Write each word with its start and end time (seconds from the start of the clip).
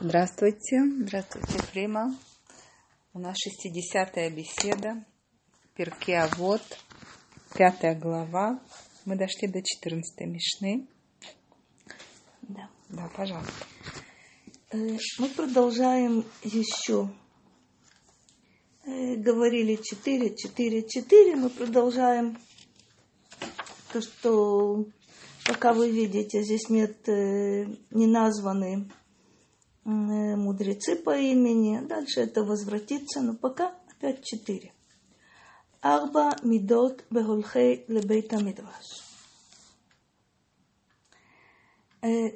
Здравствуйте, 0.00 0.82
здравствуйте, 1.02 1.58
Фрима. 1.70 2.16
У 3.12 3.20
нас 3.20 3.36
60-я 3.46 4.28
беседа, 4.28 5.04
Перке 5.76 6.16
а 6.16 6.28
вот, 6.36 6.62
пятая 7.56 7.94
глава. 7.94 8.60
Мы 9.04 9.16
дошли 9.16 9.46
до 9.46 9.62
14 9.62 10.20
мишны. 10.26 10.88
Да. 12.42 12.68
Да, 12.88 13.08
пожалуйста. 13.16 13.52
Э, 14.72 14.98
Мы 15.20 15.28
продолжаем 15.28 16.24
еще. 16.42 17.08
Э, 18.86 19.14
Говорили 19.14 19.76
4, 19.76 20.34
4, 20.34 20.82
4. 20.88 21.36
Мы 21.36 21.50
продолжаем 21.50 22.36
то, 23.92 24.00
что 24.00 24.86
пока 25.46 25.72
вы 25.72 25.92
видите, 25.92 26.42
здесь 26.42 26.68
нет 26.68 27.08
э, 27.08 27.66
не 27.92 28.08
названы 28.08 28.90
мудрецы 29.84 30.96
по 30.96 31.16
имени. 31.16 31.80
Дальше 31.86 32.20
это 32.20 32.42
возвратится, 32.44 33.20
но 33.20 33.34
пока 33.34 33.74
опять 33.90 34.24
4. 34.24 34.72
Арба 35.80 36.36
мидот 36.42 37.04
бехолхей 37.10 37.84
лебейта 37.88 38.42
мидраш. 38.42 39.04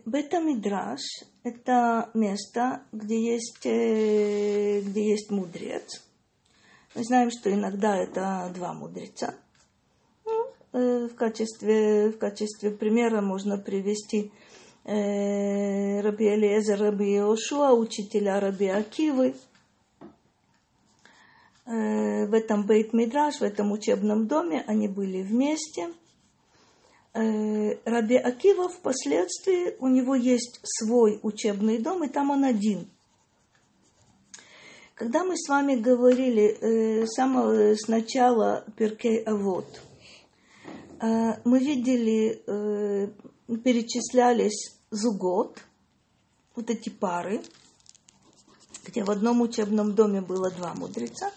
Бета 0.06 0.40
Мидраш– 0.40 1.00
это 1.42 2.08
место, 2.14 2.84
где 2.90 3.34
есть, 3.34 3.66
э, 3.66 4.80
где 4.80 5.10
есть 5.10 5.30
мудрец. 5.30 6.02
Мы 6.94 7.04
знаем, 7.04 7.30
что 7.30 7.52
иногда 7.52 7.94
это 7.94 8.50
два 8.54 8.72
мудреца. 8.72 9.34
Ну, 10.24 10.46
э, 10.72 11.08
в, 11.08 11.14
качестве, 11.14 12.12
в 12.12 12.16
качестве 12.16 12.70
примера 12.70 13.20
можно 13.20 13.58
привести 13.58 14.32
э, 14.32 14.47
Раби 14.88 16.26
Элиезер, 16.34 16.80
Раби 16.80 17.16
Иошуа, 17.16 17.72
учителя 17.72 18.40
Раби 18.40 18.68
Акивы. 18.68 19.34
Э, 21.66 22.26
в 22.26 22.34
этом 22.34 22.64
Бейт 22.64 22.92
Мидраш, 22.92 23.40
в 23.40 23.42
этом 23.42 23.72
учебном 23.72 24.26
доме 24.26 24.64
они 24.66 24.88
были 24.88 25.22
вместе– 25.22 25.88
Раби 27.14 28.16
Акива 28.16 28.68
впоследствии, 28.68 29.74
у 29.80 29.88
него 29.88 30.14
есть 30.14 30.60
свой 30.62 31.18
учебный 31.22 31.78
дом, 31.78 32.04
и 32.04 32.08
там 32.08 32.30
он 32.30 32.44
один. 32.44 32.88
Когда 34.94 35.24
мы 35.24 35.36
с 35.36 35.48
вами 35.48 35.76
говорили 35.76 36.44
э, 36.44 37.06
с 37.06 37.14
самого 37.14 37.74
сначала 37.76 38.64
Перкей 38.76 39.22
Авод, 39.22 39.66
э, 41.00 41.40
мы 41.44 41.58
видели, 41.60 42.42
э, 42.46 43.08
перечислялись 43.64 44.77
зугот, 44.90 45.58
вот 46.54 46.70
эти 46.70 46.88
пары, 46.88 47.42
где 48.84 49.04
в 49.04 49.10
одном 49.10 49.40
учебном 49.40 49.94
доме 49.94 50.20
было 50.20 50.50
два 50.50 50.74
мудреца. 50.74 51.30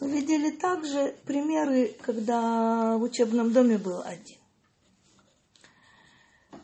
Мы 0.00 0.10
видели 0.10 0.50
также 0.50 1.16
примеры, 1.24 1.96
когда 2.02 2.96
в 2.96 3.02
учебном 3.02 3.52
доме 3.52 3.78
был 3.78 4.02
один. 4.04 4.38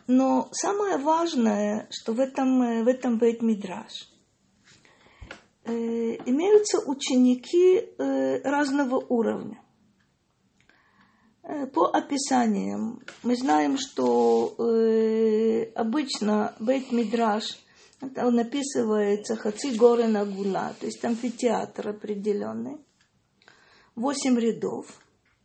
Но 0.06 0.48
самое 0.52 0.98
важное, 0.98 1.88
что 1.90 2.12
в 2.12 2.20
этом, 2.20 2.84
в 2.84 2.88
этом 2.88 3.18
бейт 3.18 3.40
мидраш 3.40 4.10
э, 5.64 5.72
имеются 6.27 6.78
ученики 6.80 7.78
э, 7.78 8.42
разного 8.42 8.96
уровня. 8.96 9.64
Э, 11.47 11.67
по 11.67 11.87
описаниям 11.87 13.03
мы 13.23 13.37
знаем, 13.37 13.78
что 13.78 14.55
э, 14.59 15.70
обычно 15.75 16.55
бейт 16.59 16.91
мидраш 16.92 17.59
он 18.01 18.39
описывается 18.39 19.36
хаци 19.36 19.70
горы 19.70 20.06
нагула, 20.09 20.75
то 20.78 20.86
есть 20.86 21.05
амфитеатр 21.05 21.89
определенный, 21.89 22.77
восемь 23.95 24.39
рядов. 24.39 24.86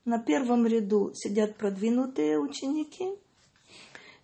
На 0.04 0.20
первом 0.20 0.66
ряду 0.66 1.12
сидят 1.14 1.56
продвинутые 1.56 2.40
ученики– 2.40 3.10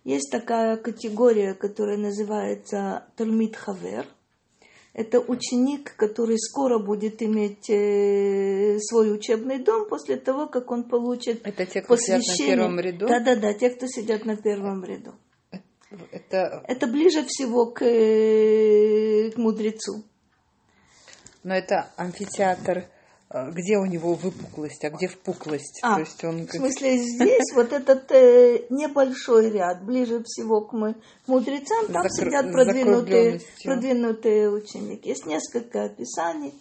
есть 0.06 0.30
такая 0.30 0.76
категория, 0.76 1.52
которая 1.54 1.96
называется 1.96 3.08
Талмит 3.16 3.56
Хавер. 3.56 4.06
Это 4.96 5.20
ученик, 5.20 5.94
который 5.94 6.38
скоро 6.38 6.78
будет 6.78 7.22
иметь 7.22 7.68
э, 7.68 8.78
свой 8.80 9.14
учебный 9.14 9.58
дом 9.58 9.86
после 9.90 10.16
того, 10.16 10.46
как 10.46 10.70
он 10.70 10.84
получит 10.84 11.46
Это 11.46 11.66
те, 11.66 11.82
кто 11.82 11.98
сидят 11.98 12.22
на 12.26 12.36
первом 12.38 12.80
ряду? 12.80 13.06
Да, 13.06 13.20
да, 13.20 13.36
да, 13.36 13.52
те, 13.52 13.68
кто 13.68 13.86
сидят 13.88 14.24
на 14.24 14.38
первом 14.38 14.82
ряду. 14.86 15.12
Это... 16.10 16.64
Это 16.66 16.86
ближе 16.86 17.26
всего 17.26 17.66
к, 17.66 17.84
э, 17.84 19.32
к 19.32 19.36
мудрецу. 19.36 20.02
Но 21.42 21.54
это 21.54 21.92
амфитеатр 21.98 22.86
где 23.30 23.76
у 23.76 23.86
него 23.86 24.14
выпуклость, 24.14 24.84
а 24.84 24.90
где 24.90 25.08
впуклость. 25.08 25.80
А, 25.82 25.94
То 25.94 26.00
есть 26.00 26.22
он... 26.24 26.46
В 26.46 26.50
смысле, 26.50 26.98
здесь 26.98 27.52
вот 27.54 27.72
этот 27.72 28.10
э, 28.12 28.66
небольшой 28.70 29.50
ряд, 29.50 29.84
ближе 29.84 30.22
всего 30.24 30.60
к, 30.60 30.72
мы, 30.72 30.94
к 30.94 31.28
мудрецам, 31.28 31.86
там 31.92 32.08
Закр... 32.08 32.28
сидят 32.28 32.52
продвинутые, 32.52 33.40
продвинутые 33.64 34.50
ученики. 34.50 35.08
Есть 35.08 35.26
несколько 35.26 35.84
описаний. 35.84 36.54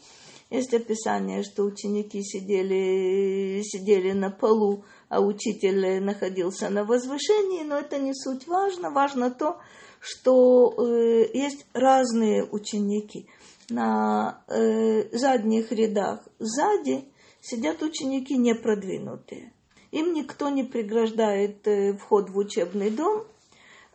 Есть 0.49 0.73
описание, 0.73 1.43
что 1.43 1.63
ученики 1.63 2.23
сидели, 2.23 3.61
сидели 3.63 4.11
на 4.13 4.31
полу, 4.31 4.85
а 5.07 5.21
учитель 5.21 6.03
находился 6.03 6.69
на 6.69 6.83
возвышении, 6.83 7.63
но 7.63 7.77
это 7.77 7.99
не 7.99 8.13
суть 8.13 8.47
важно. 8.47 8.89
Важно 8.89 9.29
то, 9.29 9.57
что 9.99 10.73
э, 10.77 11.29
есть 11.31 11.67
разные 11.73 12.43
ученики– 12.43 13.27
на 13.69 14.43
э, 14.47 15.17
задних 15.17 15.71
рядах 15.71 16.27
сзади 16.39 17.05
сидят 17.41 17.81
ученики 17.81 18.37
непродвинутые. 18.37 19.53
Им 19.91 20.13
никто 20.13 20.49
не 20.49 20.63
преграждает 20.63 21.67
э, 21.67 21.93
вход 21.93 22.29
в 22.29 22.37
учебный 22.37 22.89
дом. 22.89 23.25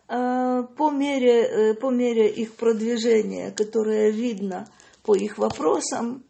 Э, 0.07 0.63
по, 0.75 0.89
мере, 0.89 1.43
э, 1.43 1.73
по 1.75 1.89
мере 1.89 2.29
их 2.29 2.55
продвижения, 2.55 3.51
которое 3.51 4.11
видно 4.11 4.67
по 5.03 5.15
их 5.15 5.37
вопросам, 5.37 6.23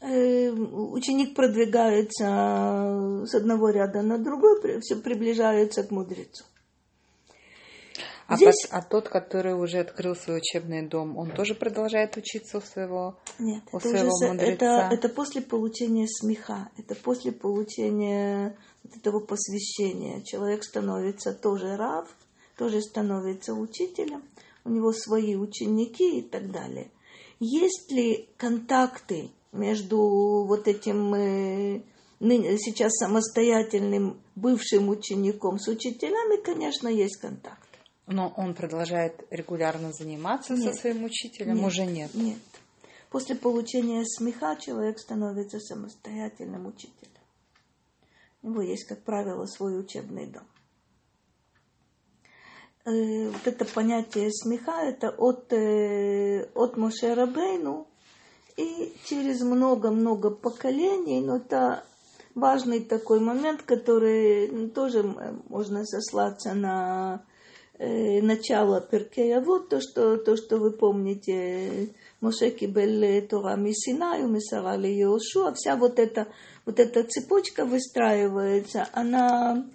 э, 0.00 0.50
ученик 0.50 1.34
продвигается 1.34 3.24
с 3.26 3.34
одного 3.34 3.70
ряда 3.70 4.02
на 4.02 4.18
другой, 4.18 4.80
все 4.80 4.96
приближается 4.96 5.82
к 5.82 5.90
мудрецу. 5.90 6.44
А, 8.30 8.36
Здесь... 8.36 8.68
под, 8.68 8.78
а 8.78 8.82
тот, 8.82 9.08
который 9.08 9.54
уже 9.54 9.80
открыл 9.80 10.14
свой 10.14 10.36
учебный 10.38 10.86
дом, 10.86 11.18
он 11.18 11.32
тоже 11.32 11.56
продолжает 11.56 12.16
учиться 12.16 12.58
у 12.58 12.60
своего 12.60 13.18
Нет, 13.40 13.64
у 13.72 13.78
это, 13.78 13.88
своего 13.88 14.14
уже, 14.14 14.28
мудреца? 14.28 14.52
это, 14.52 14.94
это 14.94 15.08
после 15.08 15.42
получения 15.42 16.06
смеха, 16.06 16.68
это 16.78 16.94
после 16.94 17.32
получения 17.32 18.56
вот 18.84 18.96
этого 18.96 19.18
посвящения. 19.18 20.22
Человек 20.22 20.62
становится 20.62 21.32
тоже 21.32 21.76
рав, 21.76 22.06
тоже 22.56 22.80
становится 22.82 23.52
учителем, 23.52 24.22
у 24.64 24.70
него 24.70 24.92
свои 24.92 25.34
ученики 25.34 26.20
и 26.20 26.22
так 26.22 26.52
далее. 26.52 26.92
Есть 27.40 27.90
ли 27.90 28.28
контакты 28.36 29.32
между 29.50 30.44
вот 30.46 30.68
этим 30.68 31.14
э, 31.14 31.82
сейчас 32.20 32.92
самостоятельным 32.92 34.20
бывшим 34.36 34.88
учеником 34.88 35.58
с 35.58 35.66
учителями? 35.66 36.40
Конечно, 36.40 36.86
есть 36.86 37.16
контакт. 37.16 37.69
Но 38.10 38.34
он 38.36 38.54
продолжает 38.54 39.24
регулярно 39.30 39.92
заниматься 39.92 40.54
нет, 40.54 40.74
со 40.74 40.80
своим 40.80 41.04
учителем? 41.04 41.54
Нет, 41.54 41.66
Уже 41.66 41.86
нет? 41.86 42.14
Нет. 42.14 42.38
После 43.08 43.36
получения 43.36 44.04
смеха 44.04 44.56
человек 44.56 44.98
становится 44.98 45.60
самостоятельным 45.60 46.66
учителем. 46.66 47.10
У 48.42 48.50
него 48.50 48.62
есть, 48.62 48.84
как 48.84 49.02
правило, 49.02 49.46
свой 49.46 49.78
учебный 49.78 50.26
дом. 50.26 50.42
Вот 52.84 53.46
это 53.46 53.64
понятие 53.64 54.32
смеха, 54.32 54.82
это 54.82 55.10
от, 55.10 55.52
от 55.52 56.76
Моше 56.76 57.14
Рабейну 57.14 57.86
и 58.56 58.96
через 59.04 59.42
много-много 59.42 60.30
поколений, 60.30 61.20
но 61.20 61.36
это 61.36 61.84
важный 62.34 62.80
такой 62.80 63.20
момент, 63.20 63.62
который 63.62 64.68
тоже 64.70 65.04
можно 65.48 65.84
сослаться 65.84 66.54
на 66.54 67.22
э, 67.80 68.20
начало 68.20 68.80
Перкея, 68.80 69.40
вот 69.40 69.70
то 69.70 69.80
что, 69.80 70.18
то, 70.18 70.36
что 70.36 70.58
вы 70.58 70.70
помните, 70.70 71.88
Моше 72.20 72.50
Кибель 72.50 73.26
Тора 73.26 73.56
Мисинаю, 73.56 74.28
Мисарали 74.28 74.88
Йошуа, 74.88 75.54
вся 75.54 75.76
вот 75.76 75.98
эта, 75.98 76.28
вот 76.66 76.78
эта 76.78 77.02
цепочка 77.04 77.64
выстраивается, 77.64 78.86
она 78.92 79.66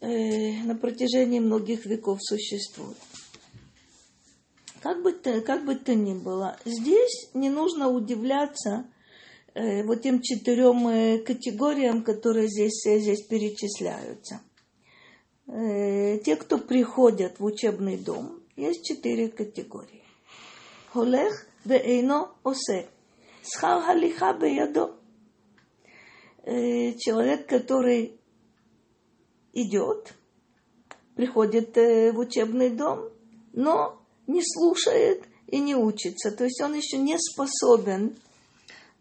э, 0.00 0.62
на 0.64 0.74
протяжении 0.74 1.38
многих 1.38 1.86
веков 1.86 2.18
существует. 2.20 2.98
Как 4.82 5.00
бы, 5.00 5.12
то, 5.12 5.40
как 5.42 5.64
бы 5.64 5.76
то 5.76 5.94
ни 5.94 6.14
было, 6.14 6.56
здесь 6.64 7.30
не 7.34 7.48
нужно 7.48 7.88
удивляться 7.88 8.86
э, 9.54 9.84
вот 9.84 10.02
тем 10.02 10.20
четырем 10.20 10.88
э, 10.88 11.18
категориям, 11.18 12.02
которые 12.02 12.48
здесь, 12.48 12.82
здесь 12.84 13.22
перечисляются– 13.22 14.40
те, 15.52 16.36
кто 16.36 16.56
приходят 16.56 17.38
в 17.38 17.44
учебный 17.44 17.98
дом, 17.98 18.40
есть 18.56 18.84
четыре 18.84 19.28
категории. 19.28 20.02
Холех 20.92 21.46
веэйно 21.64 22.30
осе. 22.42 22.86
Схар 23.42 23.82
халиха 23.82 24.32
беядо. 24.34 24.94
Э, 26.44 26.92
человек, 26.94 27.46
который 27.46 28.18
идет, 29.52 30.14
приходит 31.14 31.76
э, 31.76 32.12
в 32.12 32.18
учебный 32.18 32.70
дом, 32.70 33.10
но 33.52 34.00
не 34.26 34.42
слушает 34.42 35.24
и 35.46 35.60
не 35.60 35.74
учится. 35.74 36.32
То 36.32 36.44
есть 36.44 36.60
он 36.60 36.74
еще 36.74 36.98
не 36.98 37.16
способен 37.18 38.08
э, 38.08 38.31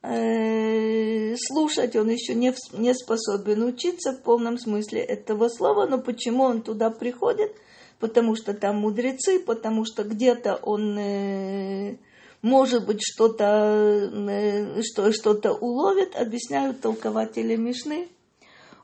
слушать, 0.03 1.95
он 1.95 2.09
еще 2.09 2.33
не, 2.33 2.53
не 2.73 2.93
способен 2.93 3.63
учиться 3.63 4.13
в 4.13 4.21
полном 4.23 4.57
смысле 4.57 5.01
этого 5.01 5.47
слова. 5.49 5.85
Но 5.85 5.99
почему 5.99 6.43
он 6.43 6.61
туда 6.61 6.89
приходит? 6.89 7.55
Потому 7.99 8.35
что 8.35 8.53
там 8.53 8.77
мудрецы, 8.77 9.39
потому 9.39 9.85
что 9.85 10.03
где-то 10.03 10.55
он 10.55 10.97
э, 10.97 11.97
может 12.41 12.87
быть 12.87 13.01
что-то 13.01 14.09
э, 14.11 14.81
что, 14.81 15.11
что-то 15.11 15.53
уловит, 15.53 16.15
объясняют 16.15 16.81
толкователи 16.81 17.55
Мишны– 17.55 18.07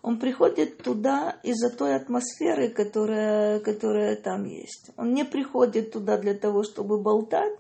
он 0.08 0.20
приходит 0.20 0.78
туда 0.78 1.38
из-за 1.44 1.70
той 1.70 1.94
атмосферы, 1.94 2.70
которая, 2.70 3.60
которая 3.60 4.16
там 4.16 4.46
есть. 4.46 4.92
Он 4.96 5.14
не 5.14 5.26
приходит 5.26 5.92
туда 5.92 6.18
для 6.18 6.34
того, 6.34 6.64
чтобы 6.64 6.98
болтать. 6.98 7.54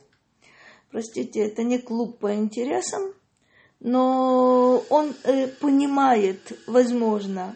Простите, 0.89 1.41
это 1.41 1.63
не 1.63 1.77
клуб 1.77 2.19
по 2.19 2.33
интересам, 2.33 3.13
но 3.79 4.83
он 4.89 5.13
э, 5.23 5.47
понимает, 5.47 6.39
возможно, 6.67 7.55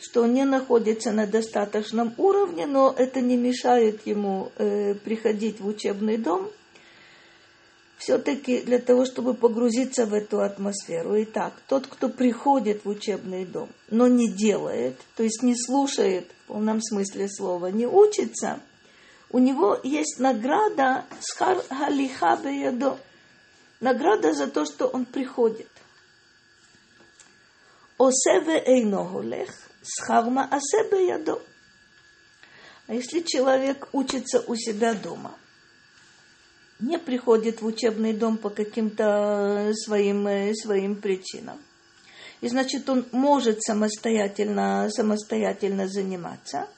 что 0.00 0.22
он 0.22 0.34
не 0.34 0.44
находится 0.44 1.12
на 1.12 1.26
достаточном 1.26 2.14
уровне, 2.16 2.66
но 2.66 2.94
это 2.96 3.20
не 3.20 3.36
мешает 3.36 4.06
ему 4.06 4.50
э, 4.56 4.94
приходить 4.94 5.60
в 5.60 5.66
учебный 5.66 6.16
дом– 6.16 6.50
все-таки 8.02 8.62
для 8.62 8.80
того, 8.80 9.04
чтобы 9.04 9.34
погрузиться 9.34 10.06
в 10.06 10.12
эту 10.12 10.40
атмосферу. 10.40 11.22
Итак, 11.22 11.54
тот, 11.68 11.86
кто 11.86 12.08
приходит 12.08 12.84
в 12.84 12.88
учебный 12.88 13.44
дом, 13.44 13.68
но 13.90 14.08
не 14.08 14.28
делает, 14.28 14.96
то 15.16 15.22
есть 15.22 15.42
не 15.42 15.54
слушает 15.56 16.26
в 16.44 16.48
полном 16.48 16.82
смысле 16.82 17.28
слова, 17.28 17.68
не 17.68 17.86
учится, 17.86 18.58
у 19.30 19.38
него 19.38 19.78
есть 19.84 20.18
награда 20.18 21.04
схар 21.20 21.62
галиха 21.70 22.36
беядо. 22.42 22.98
Награда 23.82 24.32
за 24.32 24.46
то, 24.46 24.64
что 24.64 24.86
он 24.86 25.04
приходит. 25.04 25.68
Осеве 27.98 28.62
эйноголех 28.64 29.50
схарма 29.82 30.48
асебе 30.50 31.08
ядо. 31.08 31.42
А 32.86 32.94
если 32.94 33.20
человек 33.20 33.88
учится 33.92 34.42
у 34.46 34.56
себя 34.56 34.94
дома– 34.94 35.36
не 36.82 36.98
приходит 36.98 37.62
в 37.62 37.66
учебный 37.66 38.12
дом 38.12 38.36
по 38.36 38.50
каким-то 38.50 39.68
э, 39.68 39.72
своим, 39.74 40.26
э, 40.26 40.52
своим 40.54 40.96
причинам. 40.96 41.58
И 42.40 42.48
значит, 42.48 42.90
он 42.90 43.06
может 43.12 43.62
самостоятельно, 43.62 44.88
самостоятельно 44.90 45.86
заниматься, 45.86 46.68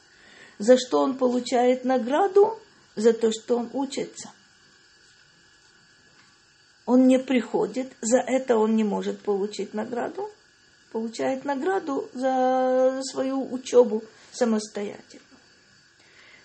за 0.59 0.77
что 0.77 1.01
он 1.01 1.17
получает 1.17 1.85
награду, 1.85 2.61
за 2.97 3.15
то, 3.15 3.33
что 3.33 3.57
он 3.57 3.71
учится. 3.73 4.31
Он 6.87 7.07
не 7.07 7.19
приходит, 7.19 7.93
за 8.01 8.19
это 8.19 8.57
он 8.57 8.77
не 8.77 8.85
может 8.85 9.21
получить 9.21 9.75
награду, 9.75 10.31
получает 10.93 11.45
награду 11.45 12.09
за 12.13 13.01
свою 13.03 13.53
учебу 13.53 14.03
самостоятельно 14.33 15.25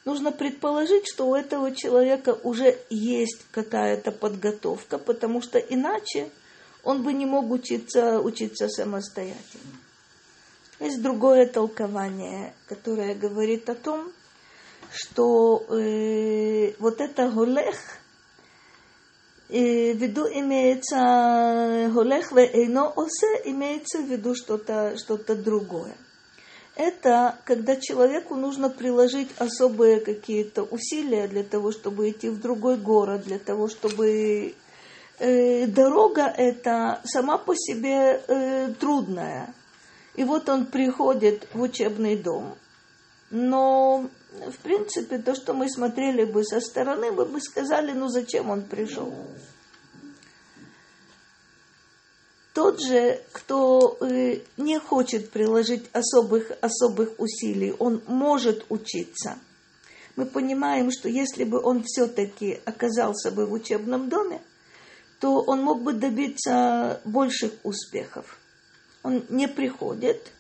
нужно 0.10 0.32
предположить, 0.32 1.08
что 1.08 1.28
у 1.30 1.36
этого 1.36 1.76
человека 1.76 2.38
уже 2.44 2.78
есть 2.90 3.46
какая-то 3.52 4.12
подготовка, 4.12 4.98
потому 4.98 5.42
что 5.42 5.60
иначе 5.60 6.30
он 6.84 7.04
бы 7.04 7.14
не 7.14 7.28
мог 7.28 7.52
учиться, 7.52 8.20
учиться 8.20 8.68
самостоятельно. 8.70 9.78
Есть 10.80 11.02
другое 11.02 11.46
толкование, 11.46 12.54
которое 12.68 13.14
говорит 13.14 13.70
о 13.70 13.76
том, 13.76 14.12
что 14.92 15.64
э, 15.70 16.74
вот 16.80 17.02
это 17.02 17.30
голех, 17.30 17.99
виду 19.50 20.28
имеется 20.28 21.92
голех 21.94 22.32
в 22.32 22.38
эйно 22.38 22.90
осе, 22.90 23.42
имеется 23.46 24.00
в 24.00 24.06
виду 24.06 24.36
что-то 24.36 24.96
что 24.98 25.18
другое 25.18 25.96
это 26.80 27.38
когда 27.44 27.76
человеку 27.76 28.36
нужно 28.36 28.70
приложить 28.70 29.30
особые 29.38 30.00
какие-то 30.00 30.64
усилия 30.64 31.28
для 31.28 31.44
того, 31.44 31.74
чтобы 31.74 32.10
идти 32.10 32.30
в 32.30 32.40
другой 32.40 32.78
город, 32.78 33.24
для 33.24 33.38
того, 33.38 33.68
чтобы 33.68 34.56
э, 35.20 35.68
дорога 35.68 36.22
эта 36.22 37.02
сама 37.04 37.38
по 37.38 37.54
себе 37.54 38.24
э, 38.26 38.74
трудная. 38.80 39.54
И 40.16 40.24
вот 40.24 40.48
он 40.48 40.68
приходит 40.68 41.50
в 41.54 41.62
учебный 41.62 42.16
дом. 42.16 42.56
Но, 43.30 44.10
в 44.32 44.58
принципе, 44.64 45.18
то, 45.18 45.36
что 45.36 45.54
мы 45.54 45.70
смотрели 45.70 46.24
бы 46.24 46.44
со 46.44 46.60
стороны, 46.62 47.12
мы 47.12 47.26
бы 47.26 47.42
сказали, 47.42 47.92
ну 47.92 48.10
зачем 48.10 48.50
он 48.50 48.64
пришел? 48.64 49.14
тот 52.60 52.82
же, 52.82 53.22
кто 53.32 53.98
э, 54.02 54.42
не 54.58 54.80
хочет 54.80 55.30
приложить 55.30 55.90
особых, 55.94 56.52
особых 56.60 57.18
усилий, 57.18 57.74
он 57.80 58.02
может 58.06 58.66
учиться. 58.68 59.38
Мы 60.18 60.26
понимаем, 60.26 60.92
что 60.92 61.08
если 61.08 61.46
бы 61.46 61.62
он 61.64 61.84
все-таки 61.86 62.60
оказался 62.66 63.32
бы 63.32 63.46
в 63.46 63.54
учебном 63.54 64.10
доме, 64.10 64.42
то 65.22 65.42
он 65.42 65.62
мог 65.64 65.84
бы 65.84 65.94
добиться 65.94 67.00
больших 67.06 67.54
успехов. 67.64 68.38
Он 69.04 69.24
не 69.30 69.48
приходит, 69.48 70.34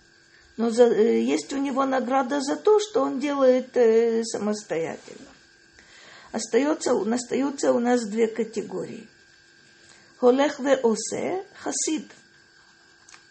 но 0.59 0.69
за, 0.69 0.83
э, 0.83 1.21
есть 1.21 1.51
у 1.53 1.57
него 1.57 1.85
награда 1.85 2.41
за 2.41 2.55
то, 2.55 2.79
что 2.79 3.01
он 3.01 3.19
делает 3.19 3.75
э, 3.75 4.23
самостоятельно. 4.23 5.29
Остается, 6.31 6.91
остаются 6.91 7.73
у 7.73 7.79
нас 7.79 8.05
две 8.05 8.27
категории– 8.27 9.07
Холех 10.19 10.59
ве 10.59 10.75
осе 10.75 11.45
хасид. 11.63 12.11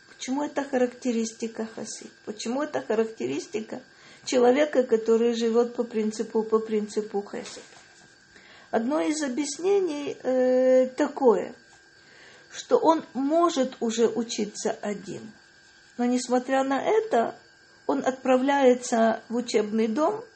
Почему 0.08 0.42
это 0.42 0.64
характеристика 0.64 1.68
хасид? 1.74 2.10
Почему 2.24 2.62
это 2.62 2.80
характеристика 2.80 3.82
человека, 4.24 4.82
который 4.84 5.34
живет 5.34 5.74
по 5.74 5.84
принципу, 5.84 6.42
по 6.42 6.58
принципу 6.58 7.22
хесед? 7.30 7.62
Одно 8.70 9.02
из 9.02 9.22
объяснений 9.22 10.16
э, 10.22 10.86
такое, 10.96 11.54
что 12.50 12.78
он 12.78 13.04
может 13.12 13.76
уже 13.80 14.08
учиться 14.08 14.70
один. 14.80 15.30
Но 15.98 16.06
несмотря 16.06 16.64
на 16.64 16.80
это, 16.80 17.34
он 17.86 18.04
отправляется 18.06 19.20
в 19.28 19.36
учебный 19.36 19.88
дом– 19.88 20.24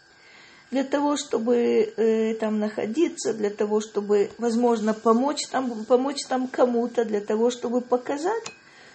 для 0.73 0.85
того, 0.85 1.19
чтобы 1.19 1.57
э, 1.57 2.35
там 2.37 2.59
находиться, 2.59 3.35
для 3.35 3.50
того, 3.50 3.83
чтобы, 3.83 4.31
возможно, 4.38 4.95
помочь 4.95 5.47
там, 5.50 5.85
помочь 5.85 6.25
там 6.26 6.49
кому-то, 6.49 7.04
для 7.04 7.21
того, 7.21 7.50
чтобы 7.50 7.83
показать, 7.83 8.45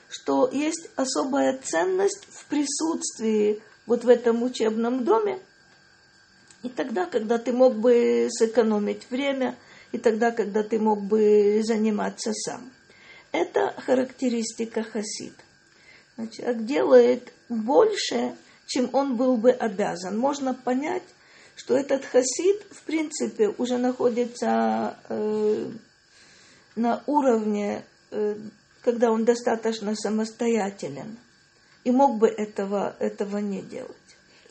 что 0.10 0.50
есть 0.52 0.90
особая 0.96 1.56
ценность 1.60 2.26
в 2.32 2.46
присутствии 2.48 3.62
вот 3.86 4.04
в 4.04 4.10
этом 4.10 4.42
учебном 4.42 5.06
доме. 5.06 5.40
И 6.64 6.70
тогда, 6.70 7.06
когда 7.06 7.38
ты 7.38 7.54
мог 7.54 7.76
бы 7.76 8.28
сэкономить 8.32 9.08
время, 9.12 9.56
и 9.92 10.00
тогда, 10.00 10.32
когда 10.32 10.64
ты 10.64 10.80
мог 10.80 11.00
бы 11.00 11.62
заниматься 11.64 12.34
сам. 12.34 12.72
Это 13.32 13.76
характеристика 13.86 14.82
хасид. 14.82 15.34
Значит, 16.18 16.66
делает 16.66 17.32
больше, 17.48 18.36
чем 18.66 18.90
он 18.94 19.16
был 19.16 19.38
бы 19.38 19.52
обязан. 19.52 20.18
Можно 20.18 20.54
понять, 20.54 21.04
что 21.56 21.76
этот 21.78 22.06
хасид, 22.06 22.62
в 22.72 22.82
принципе, 22.84 23.50
уже 23.58 23.78
находится 23.78 24.98
э, 25.10 25.70
на 26.76 27.04
уровне, 27.06 27.84
э, 28.12 28.36
когда 28.82 29.12
он 29.12 29.26
достаточно 29.26 29.96
самостоятелен, 29.96 31.18
и 31.84 31.92
мог 31.92 32.18
бы 32.18 32.28
этого, 32.28 32.96
этого 33.00 33.38
не 33.38 33.62
делать. 33.62 33.96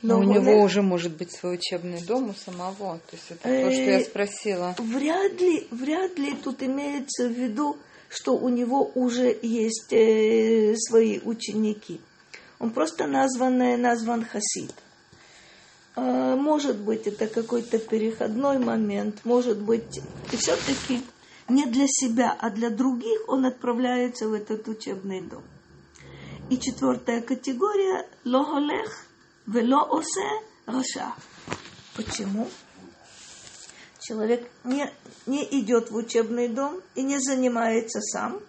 Но, 0.03 0.19
Но 0.19 0.31
у 0.31 0.35
него 0.35 0.63
уже 0.63 0.83
может 0.83 1.17
быть 1.17 1.33
свой 1.33 1.55
учебный 1.55 2.01
дом 2.01 2.31
у 2.31 2.35
самого. 2.35 2.99
То 3.11 3.17
есть 3.17 3.31
это 3.31 3.43
то, 3.43 3.71
что 3.73 3.83
я 3.83 4.01
э, 4.01 4.05
спросила. 4.05 4.75
Вряд 4.79 5.41
ли, 5.41 5.67
вряд 5.71 6.19
ли 6.19 6.35
тут 6.35 6.63
имеется 6.63 7.29
в 7.29 7.33
виду, 7.33 7.77
что 8.09 8.37
у 8.37 8.49
него 8.49 8.91
уже 8.95 9.37
есть 9.43 9.93
э, 9.93 10.75
свои 10.77 11.21
ученики. 11.21 12.01
Он 12.59 12.71
просто 12.71 13.07
назван, 13.07 13.59
назван 13.81 14.25
хасид. 14.25 14.73
А, 15.95 16.37
может 16.37 16.77
быть, 16.77 17.07
это 17.07 17.27
какой-то 17.27 17.79
переходной 17.79 18.59
момент, 18.59 19.25
может 19.25 19.59
быть, 19.59 20.01
и 20.33 20.37
все-таки 20.37 21.03
не 21.49 21.65
для 21.67 21.87
себя, 21.87 22.37
а 22.39 22.51
для 22.51 22.71
других 22.71 23.29
он 23.29 23.47
отправляется 23.47 24.29
в 24.29 24.35
этот 24.35 24.69
учебный 24.69 25.23
дом. 25.23 25.43
И 26.51 26.59
четвертая 26.59 27.23
категория– 27.23 28.07
лохолех 28.25 29.07
вело 29.47 29.87
осе 29.91 30.29
раша. 30.67 31.15
Почему? 31.97 32.49
Человек 34.07 34.49
не, 34.63 34.89
не 35.27 35.43
идет 35.61 35.91
в 35.91 35.97
учебный 35.97 36.47
дом 36.47 36.81
и 36.95 37.03
не 37.03 37.19
занимается 37.19 38.01
сам, 38.01 38.41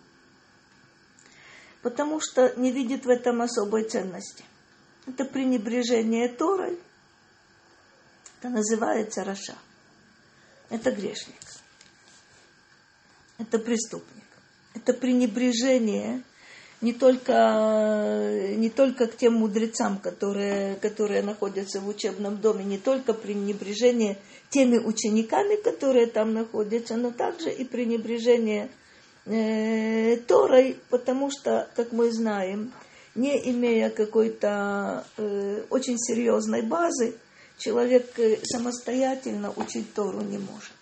потому 1.82 2.20
что 2.22 2.54
не 2.58 2.72
видит 2.72 3.06
в 3.06 3.10
этом 3.10 3.42
особой 3.42 3.86
ценности. 3.86 4.46
Это 5.08 5.26
пренебрежение 5.26 6.30
Торой, 6.30 6.78
это 8.38 8.50
называется 8.50 9.24
Раша. 9.24 9.58
Это 10.70 10.92
грешник. 10.92 11.42
Это 13.40 13.58
преступник. 13.58 14.26
Это 14.76 14.94
пренебрежение 14.94 16.22
не 16.81 16.93
только, 16.93 18.53
не 18.55 18.69
только 18.69 19.07
к 19.07 19.17
тем 19.17 19.34
мудрецам, 19.34 19.98
которые, 19.98 20.75
которые 20.75 21.24
находятся 21.24 21.79
в 21.81 21.88
учебном 21.88 22.38
доме, 22.38 22.63
не 22.63 22.77
только 22.77 23.13
пренебрежение 23.13 24.17
теми 24.50 24.77
учениками, 24.77 25.55
которые 25.55 26.05
там 26.05 26.34
находятся, 26.34 26.96
но 26.96 27.12
также 27.12 27.51
и 27.51 27.65
пренебрежение 27.65 28.69
э, 29.25 30.17
Торой, 30.27 30.77
потому 30.89 31.31
что, 31.31 31.67
как 31.75 31.91
мы 31.91 32.12
знаем, 32.12 32.72
не 33.15 33.51
имея 33.51 33.89
какой-то 33.89 35.03
э, 35.17 35.63
очень 35.72 35.98
серьезной 35.98 36.62
базы, 36.62 37.15
человек 37.57 38.19
э, 38.19 38.38
самостоятельно 38.43 39.51
учить 39.55 39.93
Тору 39.96 40.22
не 40.22 40.38
может. 40.38 40.74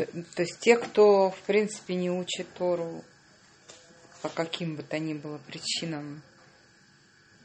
То, 0.00 0.06
то 0.06 0.42
есть 0.42 0.58
те, 0.60 0.78
кто, 0.78 1.30
в 1.30 1.42
принципе, 1.42 1.94
не 1.94 2.10
учит 2.10 2.46
Тору 2.54 3.04
по 4.22 4.30
каким 4.30 4.76
бы 4.76 4.82
то 4.82 4.98
ни 4.98 5.12
было 5.12 5.38
причинам, 5.38 6.22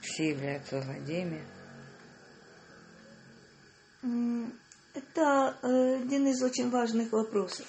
все 0.01 0.29
являются 0.29 0.81
злодеями. 0.81 1.43
Это 4.93 5.57
э, 5.63 6.01
один 6.01 6.27
из 6.27 6.41
очень 6.41 6.69
важных 6.69 7.11
вопросов. 7.11 7.65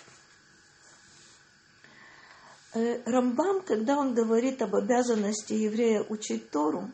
Э, 2.75 3.03
Рамбам, 3.07 3.63
когда 3.63 3.97
он 3.97 4.15
говорит 4.15 4.63
об 4.63 4.77
обязанности 4.77 5.55
еврея 5.55 6.03
учить 6.03 6.51
Тору, 6.51 6.91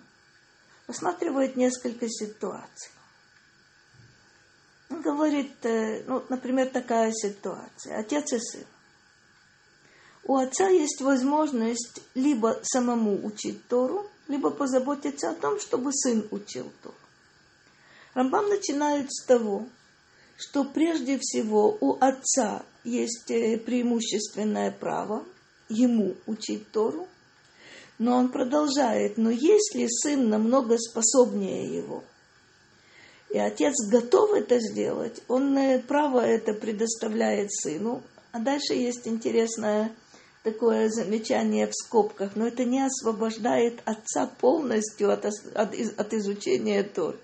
рассматривает 0.87 1.57
несколько 1.57 2.09
ситуаций. 2.09 2.91
Он 4.93 5.01
говорит, 5.01 5.65
э, 5.65 6.03
ну, 6.07 6.23
например, 6.29 6.69
такая 6.69 7.13
ситуация. 7.13 7.99
Отец 7.99 8.31
и 8.35 8.39
сын. 8.39 8.67
У 10.25 10.37
отца 10.37 10.69
есть 10.69 11.01
возможность 11.01 12.03
либо 12.15 12.61
самому 12.63 13.25
учить 13.25 13.67
Тору, 13.69 14.07
либо 14.29 14.51
позаботиться 14.51 15.31
о 15.31 15.35
том, 15.35 15.59
чтобы 15.59 15.93
сын 15.95 16.29
учил 16.31 16.71
Тору. 16.83 16.95
Рамбам 18.13 18.51
начинает 18.51 19.11
с 19.11 19.25
того, 19.25 19.67
что 20.37 20.65
прежде 20.65 21.19
всего 21.19 21.77
у 21.81 21.97
отца 21.99 22.63
есть 22.85 23.31
э, 23.31 23.57
преимущественное 23.57 24.71
право 24.71 25.25
ему 25.71 26.17
учить 26.27 26.71
Тору, 26.71 27.09
но 27.99 28.19
он 28.19 28.31
продолжает, 28.31 29.17
но 29.17 29.31
если 29.31 29.87
сын 29.89 30.29
намного 30.29 30.77
способнее 30.77 31.75
его, 31.75 32.05
и 33.33 33.39
отец 33.39 33.75
готов 33.91 34.35
это 34.35 34.59
сделать, 34.61 35.23
он 35.27 35.57
э, 35.57 35.79
право 35.79 36.21
это 36.21 36.53
предоставляет 36.53 37.51
сыну. 37.51 38.03
А 38.31 38.39
дальше 38.39 38.75
есть 38.75 39.09
интересное 39.09 39.91
такое 40.43 40.91
замечание 40.91 41.67
в 41.67 41.73
скобках, 41.73 42.33
но 42.35 42.47
это 42.47 42.65
не 42.65 42.85
освобождает 42.85 43.81
отца 43.87 44.27
полностью 44.27 45.11
от, 45.11 45.25
от, 45.25 45.35
от 45.55 46.15
изучения 46.15 46.83
Тор. 46.83 47.17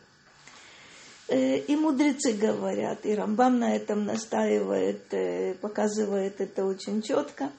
Э, 1.29 1.59
и 1.59 1.77
мудрецы 1.77 2.33
говорят, 2.33 3.05
и 3.05 3.15
Рамбам 3.15 3.59
на 3.59 3.77
этом 3.77 4.07
настаивает, 4.07 5.13
э, 5.13 5.57
показывает 5.61 6.41
это 6.41 6.65
очень 6.65 7.03
четко. 7.03 7.51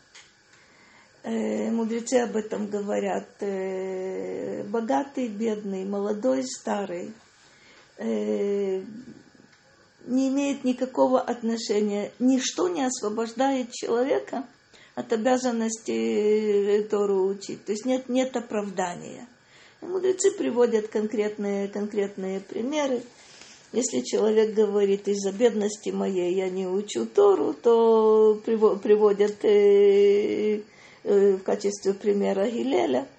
Мудрецы 1.21 2.15
об 2.21 2.37
этом 2.37 2.67
говорят. 2.67 3.27
Богатый, 4.71 5.27
бедный, 5.27 5.83
молодой, 5.83 6.43
старый– 6.45 7.13
э, 7.99 8.81
не 10.05 10.29
имеет 10.29 10.63
никакого 10.63 11.21
отношения. 11.21 12.11
Ничто 12.19 12.67
не 12.67 12.83
освобождает 12.83 13.71
человека 13.71 14.45
от 14.95 15.13
обязанности 15.13 16.87
Тору 16.89 17.27
учить. 17.27 17.63
То 17.65 17.71
есть 17.71 17.85
нет, 17.85 18.09
нет 18.09 18.35
оправдания. 18.35 19.27
И 19.81 19.85
мудрецы 19.85 20.31
приводят 20.31 20.87
конкретные, 20.87 21.67
конкретные 21.67 22.39
примеры. 22.39 23.03
Если 23.71 24.01
человек 24.01 24.55
говорит, 24.55 25.07
из-за 25.07 25.31
бедности 25.31 25.89
моей 25.89 26.33
я 26.33 26.49
не 26.49 26.67
учу 26.67 27.05
Тору, 27.05 27.53
то 27.53 28.41
приводят 28.43 29.45
э, 29.45 30.63
э, 31.03 31.33
в 31.33 31.43
качестве 31.43 31.93
примера 31.93 32.49
Гилеля– 32.49 33.07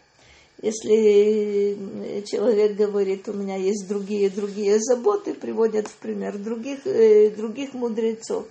если 0.62 2.23
человек 2.25 2.76
говорит, 2.76 3.29
у 3.29 3.33
меня 3.33 3.57
есть 3.57 3.88
другие, 3.88 4.29
другие 4.29 4.79
заботы, 4.79 5.33
приводят 5.33 5.88
в 5.88 5.97
пример 5.97 6.37
других, 6.37 6.87
э, 6.87 7.31
других 7.31 7.73
мудрецов. 7.73 8.47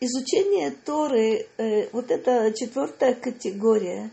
Изучение 0.00 0.70
Торы, 0.70 1.46
э, 1.58 1.88
вот 1.92 2.10
эта 2.10 2.52
четвертая 2.52 3.14
категория, 3.14 4.10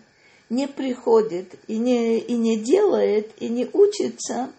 не 0.49 0.67
приходит 0.67 1.55
и 1.67 1.77
не, 1.77 2.19
и 2.19 2.33
не 2.33 2.57
делает, 2.57 3.31
и 3.39 3.47
не 3.47 3.69
учится, 3.71 4.51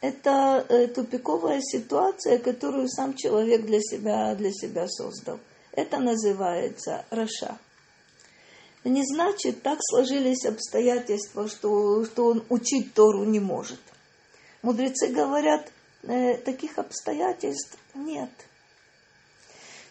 это 0.00 0.64
э, 0.68 0.86
тупиковая 0.86 1.60
ситуация, 1.60 2.38
которую 2.38 2.88
сам 2.88 3.14
человек 3.14 3.66
для 3.66 3.80
себя, 3.80 4.34
для 4.36 4.52
себя 4.52 4.88
создал. 4.88 5.38
Это 5.72 5.98
называется 5.98 7.04
Раша 7.10 7.58
не 8.90 9.02
значит, 9.04 9.62
так 9.62 9.78
сложились 9.82 10.44
обстоятельства, 10.44 11.48
что, 11.48 12.04
что 12.04 12.26
он 12.26 12.44
учить 12.48 12.92
Тору 12.94 13.24
не 13.24 13.40
может. 13.40 13.80
Мудрецы 14.62 15.08
говорят, 15.08 15.70
э, 16.02 16.36
таких 16.38 16.78
обстоятельств 16.78 17.78
нет. 17.94 18.30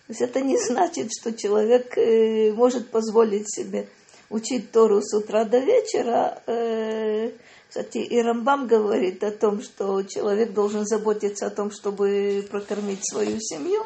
То 0.07 0.09
есть 0.09 0.21
это 0.21 0.41
не 0.41 0.57
значит, 0.57 1.09
что 1.11 1.31
человек 1.33 1.97
э, 1.97 2.51
может 2.53 2.89
позволить 2.89 3.53
себе 3.53 3.87
учить 4.29 4.71
Тору 4.71 5.01
с 5.01 5.13
утра 5.13 5.45
до 5.45 5.59
вечера. 5.59 6.41
Э, 6.45 7.31
кстати, 7.69 7.97
и 7.97 8.21
Рамбам 8.21 8.67
говорит 8.67 9.23
о 9.23 9.31
том, 9.31 9.61
что 9.63 10.03
человек 10.03 10.53
должен 10.53 10.85
заботиться 10.85 11.47
о 11.47 11.49
том, 11.49 11.71
чтобы 11.71 12.45
прокормить 12.51 13.07
свою 13.09 13.39
семью. 13.39 13.83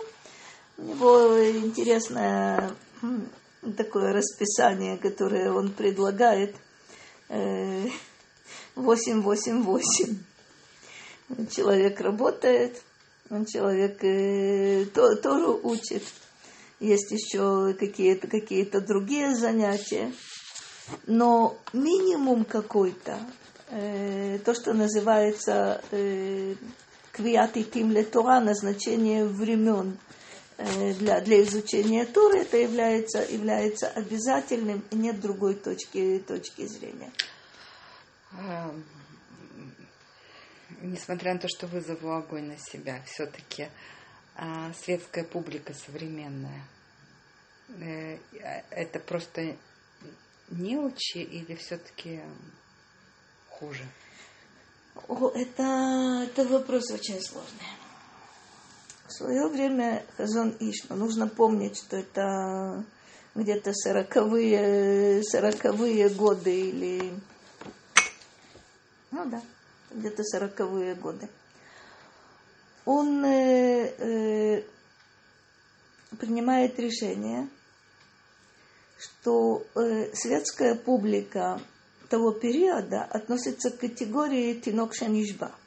У 0.78 0.84
него 0.84 1.50
интересная 1.50 2.72
такое 3.74 4.14
расписание, 4.14 4.98
которое 4.98 5.52
он 5.52 5.72
предлагает. 5.72 6.56
8-8-8. 7.30 7.92
Э, 11.30 11.46
человек 11.52 12.00
работает, 12.00 12.82
человек 13.46 14.04
э, 14.04 14.86
Тору 14.94 15.60
учит. 15.64 16.04
Есть 16.80 17.12
еще 17.12 17.74
какие-то 17.74 18.28
какие 18.28 18.64
другие 18.64 19.36
занятия. 19.36 20.12
Но 21.06 21.58
минимум 21.74 22.46
какой-то, 22.46 23.20
э, 23.72 24.40
то, 24.46 24.54
что 24.54 24.74
называется 24.74 25.82
э, 25.92 26.56
квиат 27.12 27.58
и 27.58 27.64
тим 27.64 27.94
Тора, 28.06 28.40
назначение 28.40 29.26
времен, 29.26 29.98
для, 30.58 31.22
для 31.22 31.44
изучения 31.44 32.06
Торы 32.06 32.40
это 32.40 32.58
является, 32.58 33.20
является 33.20 33.90
обязательным, 33.90 34.84
и 34.90 34.96
нет 34.96 35.20
другой 35.20 35.56
точки, 35.56 36.24
точки 36.28 36.66
зрения. 36.66 37.12
А, 38.32 38.74
несмотря 40.82 41.34
на 41.34 41.40
то, 41.40 41.48
что 41.48 41.68
вызову 41.68 42.12
огонь 42.12 42.48
на 42.48 42.58
себя, 42.58 43.02
все-таки 43.06 43.70
а, 44.36 44.74
светская 44.74 45.24
публика 45.24 45.74
современная, 45.74 46.64
э, 47.80 48.18
это 48.72 49.00
просто 49.00 49.56
неучи 50.50 51.20
или 51.20 51.56
все-таки 51.56 52.22
хуже? 53.50 53.86
О, 55.08 55.30
это, 55.30 56.24
это 56.26 56.48
вопрос 56.48 56.90
очень 56.92 57.22
сложный. 57.22 57.87
В 59.08 59.14
свое 59.14 59.48
время 59.48 60.04
Хазон 60.18 60.54
Иш, 60.60 60.84
но 60.90 60.98
нужно 60.98 61.30
помнить, 61.30 61.78
что 61.78 61.96
это 61.96 62.84
где-то 63.36 63.72
сороковые, 63.74 65.24
сороковые 65.24 66.10
годы 66.10 66.54
или... 66.54 67.14
Ну 69.12 69.26
да, 69.30 69.42
где-то 69.92 70.24
сороковые 70.24 70.96
годы. 70.96 71.30
Он 72.84 73.24
э, 73.24 73.94
э, 73.98 74.64
принимает 76.20 76.78
решение, 76.78 77.48
что 78.98 79.66
э, 79.76 80.14
светская 80.14 80.76
публика 80.76 81.62
того 82.10 82.34
периода 82.34 83.04
относится 83.04 83.72
к 83.72 83.80
категории 83.80 84.56
тинок 84.56 84.94
шанишба– 84.94 85.54
То 85.62 85.64
есть, 85.64 85.67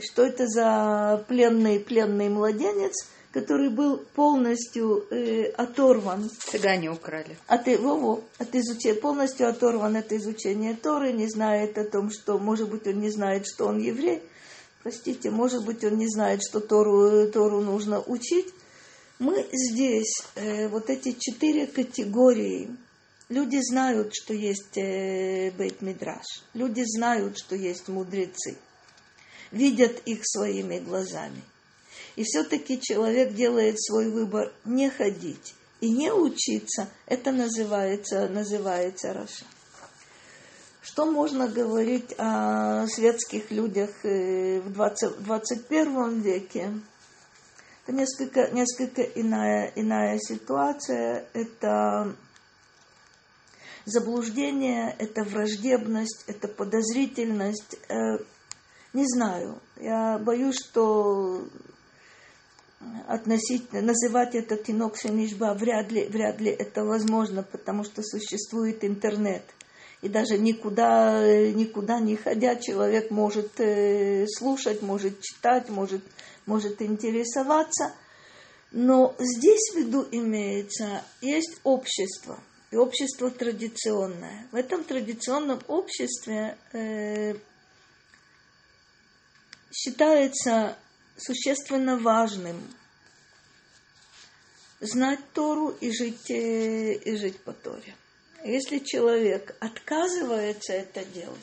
что 0.00 0.24
это 0.24 0.46
за 0.46 1.24
пленный, 1.28 1.78
пленный 1.80 2.28
младенец, 2.28 3.06
который 3.32 3.70
был 3.70 3.98
полностью 3.98 5.06
э, 5.10 5.50
оторван. 5.56 6.30
Цыгане 6.50 6.90
украли. 6.90 7.36
От, 7.46 7.66
во, 7.66 8.22
от 8.38 8.54
изучения, 8.54 8.94
полностью 8.94 9.48
оторван 9.48 9.96
от 9.96 10.12
изучения 10.12 10.74
Торы, 10.74 11.12
не 11.12 11.28
знает 11.28 11.78
о 11.78 11.84
том, 11.84 12.10
что, 12.10 12.38
может 12.38 12.70
быть, 12.70 12.86
он 12.86 13.00
не 13.00 13.10
знает, 13.10 13.46
что 13.46 13.66
он 13.66 13.78
еврей, 13.78 14.22
простите, 14.82 15.30
может 15.30 15.64
быть, 15.64 15.82
он 15.84 15.96
не 15.96 16.08
знает, 16.08 16.40
что 16.42 16.60
Тору, 16.60 17.30
Тору 17.30 17.60
нужно 17.60 18.00
учить. 18.00 18.52
Мы 19.18 19.46
здесь, 19.52 20.22
э, 20.34 20.68
вот 20.68 20.90
эти 20.90 21.16
четыре 21.18 21.66
категории, 21.66 22.76
люди 23.28 23.58
знают, 23.62 24.12
что 24.14 24.34
есть 24.34 24.76
э, 24.76 25.50
Бейт-Мидраш, 25.52 26.24
люди 26.54 26.82
знают, 26.84 27.38
что 27.38 27.56
есть 27.56 27.88
мудрецы, 27.88 28.56
видят 29.52 30.02
их 30.06 30.20
своими 30.24 30.78
глазами. 30.78 31.42
И 32.16 32.24
все-таки 32.24 32.80
человек 32.80 33.34
делает 33.34 33.80
свой 33.80 34.10
выбор 34.10 34.52
не 34.64 34.90
ходить 34.90 35.54
и 35.80 35.90
не 35.90 36.12
учиться. 36.12 36.88
Это 37.06 37.32
называется, 37.32 38.28
называется 38.28 39.12
Раша. 39.12 39.44
Что 40.82 41.06
можно 41.06 41.48
говорить 41.48 42.12
о 42.18 42.86
светских 42.88 43.50
людях 43.50 43.90
э, 44.04 44.60
в 44.60 44.72
20, 44.72 45.22
21 45.22 46.20
веке? 46.20 46.72
Это 47.84 47.96
несколько, 47.96 48.50
несколько 48.50 49.02
иная, 49.02 49.72
иная 49.76 50.18
ситуация. 50.18 51.24
Это 51.32 52.16
заблуждение, 53.84 54.94
это 54.98 55.24
враждебность, 55.24 56.24
это 56.26 56.48
подозрительность. 56.48 57.76
Э, 58.92 58.96
не 58.96 59.06
знаю. 59.06 59.60
Я 59.80 60.18
боюсь, 60.18 60.58
что 60.58 61.44
относительно, 63.06 63.82
называть 63.82 64.34
это 64.34 64.56
тинок 64.56 64.96
шемишба 64.96 65.54
вряд 65.54 65.90
ли, 65.92 66.06
вряд 66.06 66.40
ли 66.40 66.50
это 66.50 66.84
возможно, 66.84 67.42
потому 67.42 67.84
что 67.84 68.02
существует 68.02 68.84
интернет. 68.84 69.42
И 70.02 70.08
даже 70.08 70.36
никуда, 70.36 71.22
никуда 71.52 72.00
не 72.00 72.16
ходя, 72.16 72.56
человек 72.56 73.10
может 73.12 73.60
э, 73.60 74.26
слушать, 74.26 74.82
может 74.82 75.20
читать, 75.20 75.68
может, 75.68 76.02
может 76.44 76.82
интересоваться. 76.82 77.92
Но 78.72 79.14
здесь 79.18 79.72
в 79.72 79.76
виду 79.76 80.04
имеется, 80.10 81.04
есть 81.20 81.60
общество, 81.62 82.40
и 82.72 82.76
общество 82.76 83.30
традиционное. 83.30 84.48
В 84.50 84.56
этом 84.56 84.82
традиционном 84.82 85.60
обществе 85.68 86.56
э, 86.72 87.34
считается 89.72 90.76
существенно 91.16 91.98
важным 91.98 92.60
знать 94.80 95.20
Тору 95.32 95.70
и 95.80 95.92
жить, 95.92 96.30
э, 96.30 96.94
и 96.94 97.16
жить 97.16 97.38
по 97.40 97.52
Торе. 97.52 97.94
Если 98.44 98.80
человек 98.80 99.54
отказывается 99.60 100.72
это 100.72 101.04
делать, 101.04 101.38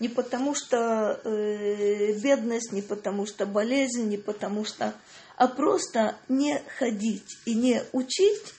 не 0.00 0.08
потому 0.08 0.54
что 0.54 1.20
э, 1.24 2.12
бедность, 2.14 2.72
не 2.72 2.82
потому 2.82 3.26
что 3.26 3.46
болезнь, 3.46 4.08
не 4.08 4.18
потому 4.18 4.64
что, 4.64 4.94
а 5.36 5.46
просто 5.46 6.16
не 6.28 6.60
ходить 6.78 7.36
и 7.44 7.54
не 7.54 7.82
учить, 7.92 8.54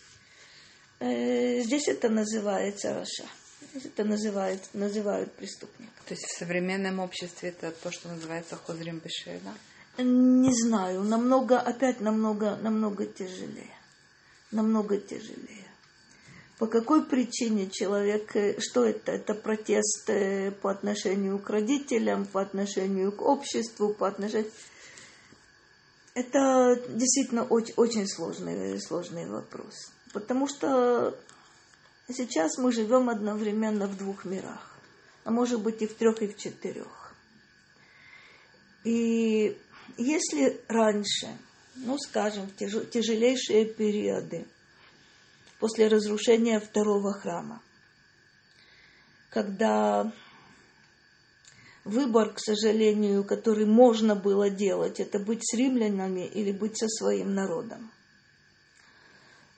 э, 0.99 1.61
здесь 1.61 1.87
это 1.89 2.07
называется 2.09 2.93
Раша. 2.93 3.25
Это 3.73 4.03
называют, 4.03 4.61
называют 4.73 5.31
преступник. 5.33 5.89
То 6.05 6.13
есть 6.13 6.25
в 6.25 6.37
современном 6.37 6.99
обществе 6.99 7.49
это 7.49 7.71
то, 7.71 7.91
что 7.91 8.09
называется 8.09 8.55
хозрим 8.55 8.99
бешеда? 8.99 9.53
Не 9.97 10.51
знаю, 10.53 11.03
намного, 11.03 11.59
опять 11.59 12.01
намного, 12.01 12.57
намного 12.57 13.05
тяжелее. 13.05 13.73
Намного 14.51 14.97
тяжелее. 14.97 15.67
По 16.61 16.67
какой 16.67 17.03
причине 17.03 17.69
человек, 17.71 18.35
э, 18.35 18.59
что 18.59 18.85
это? 18.85 19.13
Это 19.13 19.33
протест 19.33 20.07
э, 20.09 20.51
по 20.51 20.69
отношению 20.69 21.39
к 21.39 21.49
родителям, 21.49 22.25
по 22.25 22.41
отношению 22.41 23.11
к 23.11 23.21
обществу, 23.21 23.93
по 23.93 24.07
отношению... 24.07 24.51
Это 26.13 26.79
действительно 26.89 27.45
очень, 27.45 27.73
очень 27.77 28.07
сложный, 28.07 28.79
сложный 28.79 29.27
вопрос. 29.27 29.91
Потому 30.13 30.47
что 30.47 31.17
сейчас 32.13 32.57
мы 32.57 32.71
живем 32.71 33.09
одновременно 33.09 33.87
в 33.87 33.97
двух 33.97 34.25
мирах, 34.25 34.79
а 35.23 35.31
может 35.31 35.61
быть 35.61 35.81
и 35.81 35.87
в 35.87 35.93
трех, 35.93 36.21
и 36.21 36.27
в 36.27 36.37
четырех. 36.37 37.13
И 38.83 39.57
если 39.97 40.61
раньше, 40.67 41.37
ну, 41.75 41.97
скажем, 41.99 42.47
в 42.47 42.55
тяж, 42.55 42.73
тяжелейшие 42.91 43.65
периоды 43.65 44.47
после 45.59 45.87
разрушения 45.87 46.59
второго 46.59 47.13
храма, 47.13 47.61
когда 49.29 50.11
выбор, 51.83 52.33
к 52.33 52.39
сожалению, 52.39 53.23
который 53.23 53.65
можно 53.65 54.15
было 54.15 54.49
делать, 54.49 54.99
это 54.99 55.19
быть 55.19 55.41
с 55.43 55.55
римлянами 55.55 56.25
или 56.25 56.51
быть 56.51 56.77
со 56.77 56.87
своим 56.87 57.33
народом. 57.33 57.91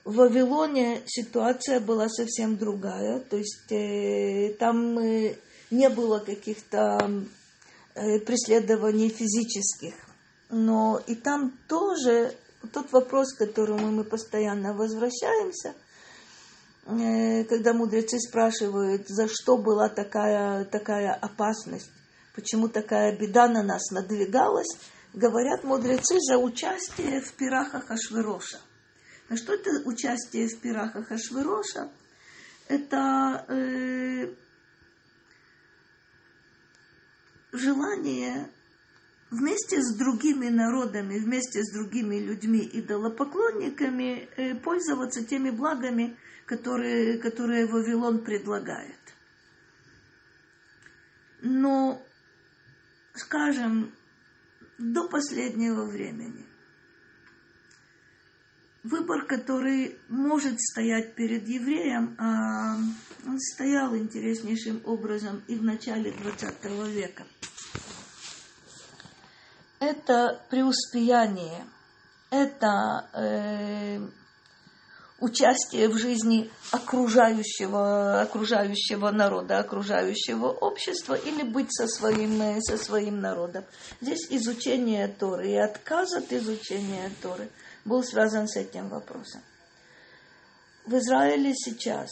В 0.04 0.16
Вавилоне 0.16 1.02
ситуация 1.06 1.80
была 1.80 2.08
совсем 2.08 2.56
другая, 2.56 3.20
то 3.20 3.36
есть 3.36 3.72
э, 3.72 4.54
там 4.58 4.98
э, 4.98 5.36
не 5.70 5.88
было 5.88 6.18
каких-то 6.18 7.24
э, 7.94 8.18
преследований 8.20 9.08
физических 9.08 9.94
но 10.54 11.00
и 11.06 11.14
там 11.14 11.52
тоже 11.68 12.34
тот 12.72 12.92
вопрос, 12.92 13.34
к 13.34 13.38
которому 13.38 13.90
мы 13.90 14.04
постоянно 14.04 14.72
возвращаемся, 14.72 15.74
э, 16.86 17.44
когда 17.44 17.72
мудрецы 17.72 18.18
спрашивают, 18.18 19.08
за 19.08 19.28
что 19.28 19.58
была 19.58 19.88
такая, 19.88 20.64
такая 20.64 21.12
опасность, 21.12 21.90
почему 22.34 22.68
такая 22.68 23.18
беда 23.18 23.48
на 23.48 23.62
нас 23.62 23.90
надвигалась, 23.90 24.78
говорят 25.12 25.64
мудрецы 25.64 26.18
за 26.20 26.38
участие 26.38 27.20
в 27.20 27.32
пирах 27.34 27.74
Ахашвироша. 27.74 28.58
А 29.28 29.36
что 29.36 29.54
это 29.54 29.70
участие 29.88 30.48
в 30.48 30.60
пирах 30.60 30.96
Ахашвироша? 30.96 31.90
Это 32.68 33.44
э, 33.48 34.34
желание 37.52 38.50
вместе 39.30 39.80
с 39.80 39.96
другими 39.96 40.48
народами, 40.48 41.18
вместе 41.18 41.62
с 41.62 41.72
другими 41.72 42.16
людьми, 42.16 42.68
идолопоклонниками, 42.72 44.28
э, 44.36 44.54
пользоваться 44.56 45.24
теми 45.24 45.50
благами, 45.50 46.16
которые, 46.46 47.18
которые 47.18 47.66
Вавилон 47.66 48.22
предлагает. 48.22 48.98
Но, 51.40 52.02
скажем, 53.14 53.92
до 54.78 55.08
последнего 55.08 55.84
времени 55.84 56.44
выбор, 58.84 59.26
который 59.26 59.96
может 60.08 60.60
стоять 60.60 61.14
перед 61.14 61.48
евреем, 61.48 62.14
а 62.18 62.76
он 63.26 63.40
стоял 63.40 63.96
интереснейшим 63.96 64.80
образом 64.84 65.42
и 65.48 65.56
в 65.56 65.64
начале 65.64 66.12
XX 66.12 66.90
века– 66.90 67.24
это 69.84 70.40
преуспеяние, 70.50 71.64
это 72.30 73.08
э, 73.12 74.00
участие 75.20 75.88
в 75.88 75.98
жизни 75.98 76.50
окружающего, 76.70 78.22
окружающего 78.22 79.10
народа, 79.10 79.58
окружающего 79.58 80.48
общества 80.48 81.14
или 81.14 81.42
быть 81.42 81.72
со 81.72 81.86
своим, 81.86 82.40
э, 82.40 82.60
со 82.60 82.78
своим 82.78 83.20
народом. 83.20 83.64
Здесь 84.00 84.26
изучение 84.30 85.08
Торы 85.08 85.50
и 85.50 85.56
отказ 85.56 86.14
от 86.14 86.32
изучения 86.32 87.10
Торы 87.22 87.48
был 87.84 88.02
связан 88.02 88.48
с 88.48 88.56
этим 88.56 88.88
вопросом. 88.88 89.42
В 90.86 90.96
Израиле 90.96 91.54
сейчас 91.54 92.10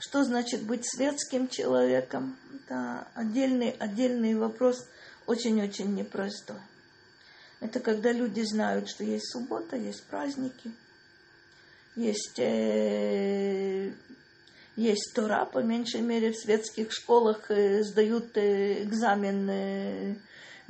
что 0.00 0.24
значит 0.24 0.62
быть 0.62 0.88
светским 0.88 1.46
человеком? 1.46 2.38
Это 2.54 3.06
отдельный, 3.14 3.70
отдельный 3.70 4.34
вопрос– 4.34 4.88
очень-очень 5.26 5.94
непростой. 5.94 6.56
Это 7.60 7.78
когда 7.80 8.10
люди 8.10 8.40
знают, 8.40 8.88
что 8.88 9.04
есть 9.04 9.30
суббота, 9.30 9.76
есть 9.76 10.04
праздники, 10.04 10.72
есть, 11.94 12.38
э, 12.38 13.92
есть 14.76 15.12
Тора, 15.14 15.44
по 15.44 15.58
меньшей 15.58 16.00
мере 16.00 16.32
в 16.32 16.36
светских 16.36 16.90
школах 16.90 17.50
э, 17.50 17.82
сдают 17.84 18.36
э, 18.38 18.82
экзамен 18.84 19.50
э, 19.50 20.14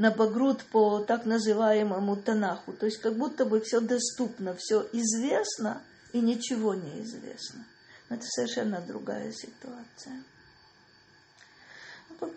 на 0.01 0.11
Багрут 0.11 0.65
по 0.65 1.01
так 1.01 1.27
называемому 1.27 2.17
Танаху. 2.17 2.73
То 2.73 2.87
есть 2.87 3.01
как 3.01 3.17
будто 3.17 3.45
бы 3.45 3.61
все 3.61 3.81
доступно, 3.81 4.57
все 4.59 4.89
известно 4.93 5.83
и 6.13 6.21
ничего 6.21 6.75
не 6.75 7.03
известно. 7.03 7.65
Но 8.09 8.17
это 8.17 8.25
совершенно 8.27 8.81
другая 8.81 9.31
ситуация 9.33 10.25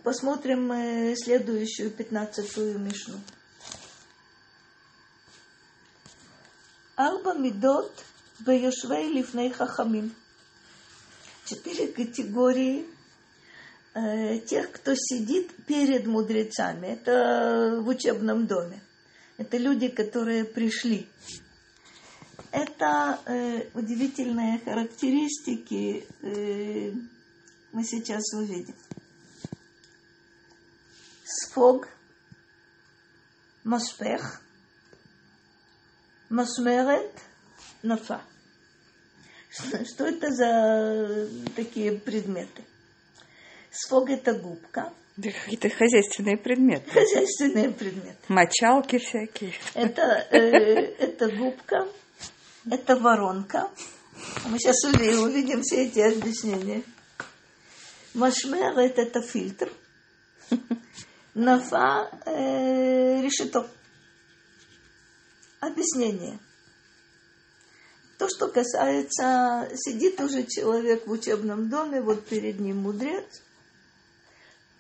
посмотрим 0.04 0.71
э, 0.71 1.15
следующую, 1.15 1.91
пятнадцатую 1.91 2.80
мишну. 2.80 3.19
Арба 6.95 7.34
мидот 7.34 7.91
беюшвей 8.39 9.12
лифней 9.12 9.52
хахамим. 9.52 10.15
Четыре 11.45 11.88
категории 11.88 12.88
тех, 13.93 14.71
кто 14.71 14.93
сидит 14.95 15.53
перед 15.65 16.08
мудрецами. 16.08 16.88
Это 16.88 17.79
в 17.82 17.88
учебном 17.88 18.47
доме. 18.47 18.82
Это 19.38 19.58
люди, 19.58 19.88
которые 19.88 20.45
пришли. 20.45 21.08
Это 22.51 23.19
э, 23.25 23.69
удивительные 23.73 24.60
характеристики 24.60 26.08
э, 26.21 26.91
мы 27.71 27.84
сейчас 27.84 28.21
увидим. 28.34 28.75
Сфог, 31.25 31.88
Машпех, 33.63 34.41
Машмерет, 36.29 37.12
Нафа. 37.82 38.21
Что 39.49 40.06
это 40.06 40.32
за 40.32 41.27
такие 41.56 41.93
предметы? 41.93 42.63
Сфог 43.73 44.09
это 44.12 44.33
губка. 44.33 44.93
Да 45.17 45.29
какие-то 45.31 45.69
хозяйственные 45.69 46.38
предметы. 46.38 46.89
Хозяйственные 46.91 47.71
предметы. 47.71 48.17
Мочалки 48.27 48.99
всякие. 48.99 49.53
Это, 49.73 50.27
э, 50.29 50.38
это 50.39 51.29
губка, 51.36 51.88
это 52.69 52.95
воронка. 52.95 53.71
Мы 54.45 54.59
сейчас 54.59 54.83
увидим, 54.83 55.62
все 55.63 55.86
эти 55.86 55.99
объяснения. 55.99 56.83
Машмерет 58.13 58.99
это 58.99 59.21
фильтр. 59.21 59.71
Нафа 61.33 62.12
э, 62.27 63.21
решето. 63.21 63.67
Объяснение. 65.59 66.38
То, 68.19 68.29
что 68.29 68.49
касается, 68.49 69.67
сидит 69.75 70.21
уже 70.21 70.43
человек 70.43 71.07
в 71.07 71.12
учебном 71.12 71.69
доме, 71.69 72.01
вот 72.01 72.25
перед 72.27 72.59
ним 72.59 72.77
мудрец, 72.77 73.41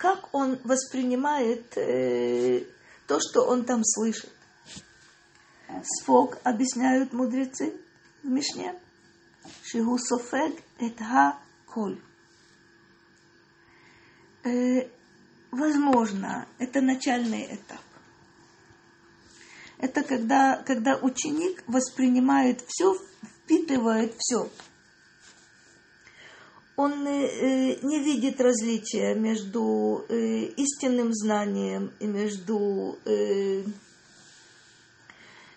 как 0.03 0.35
он 0.35 0.59
воспринимает 0.65 1.77
э, 1.77 2.65
то, 3.07 3.21
что 3.21 3.43
он 3.43 3.63
там 3.63 3.85
слышит. 3.85 4.29
Сфог 5.81 6.39
объясняют 6.43 7.13
мудрецы 7.13 7.73
в 8.21 8.27
Мишне. 8.27 8.75
Шигу 9.63 9.97
софег 9.97 10.61
эт 10.79 10.99
ха 10.99 11.39
коль. 11.67 12.01
Э, 14.43 14.89
возможно, 15.51 16.49
это 16.59 16.81
начальный 16.81 17.55
этап. 17.55 17.85
Это 19.77 20.03
когда, 20.03 20.61
когда 20.63 20.97
ученик 20.97 21.63
воспринимает 21.65 22.61
все, 22.67 22.93
впитывает 23.23 24.15
все. 24.17 24.49
Он 26.75 27.05
э, 27.05 27.79
не 27.83 27.99
видит 27.99 28.41
различия 28.41 29.13
между 29.13 30.05
э, 30.09 30.45
истинным 30.57 31.13
знанием 31.13 31.91
и 31.99 32.07
между 32.07 32.97
э, 33.05 33.63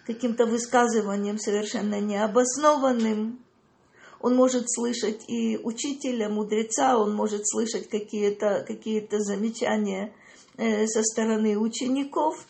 каким-то 0.07 0.45
высказыванием 0.45 1.39
совершенно 1.39 2.01
необоснованным. 2.01 3.41
Он 4.21 4.35
может 4.35 4.65
слышать 4.71 5.29
и 5.29 5.57
учителя, 5.57 6.29
мудреца, 6.29 6.99
он 6.99 7.15
может 7.15 7.49
слышать 7.49 7.89
какие-то 7.89 8.65
какие 8.67 9.07
замечания 9.11 10.15
э, 10.57 10.87
со 10.87 11.03
стороны 11.03 11.59
учеников. 11.59 12.47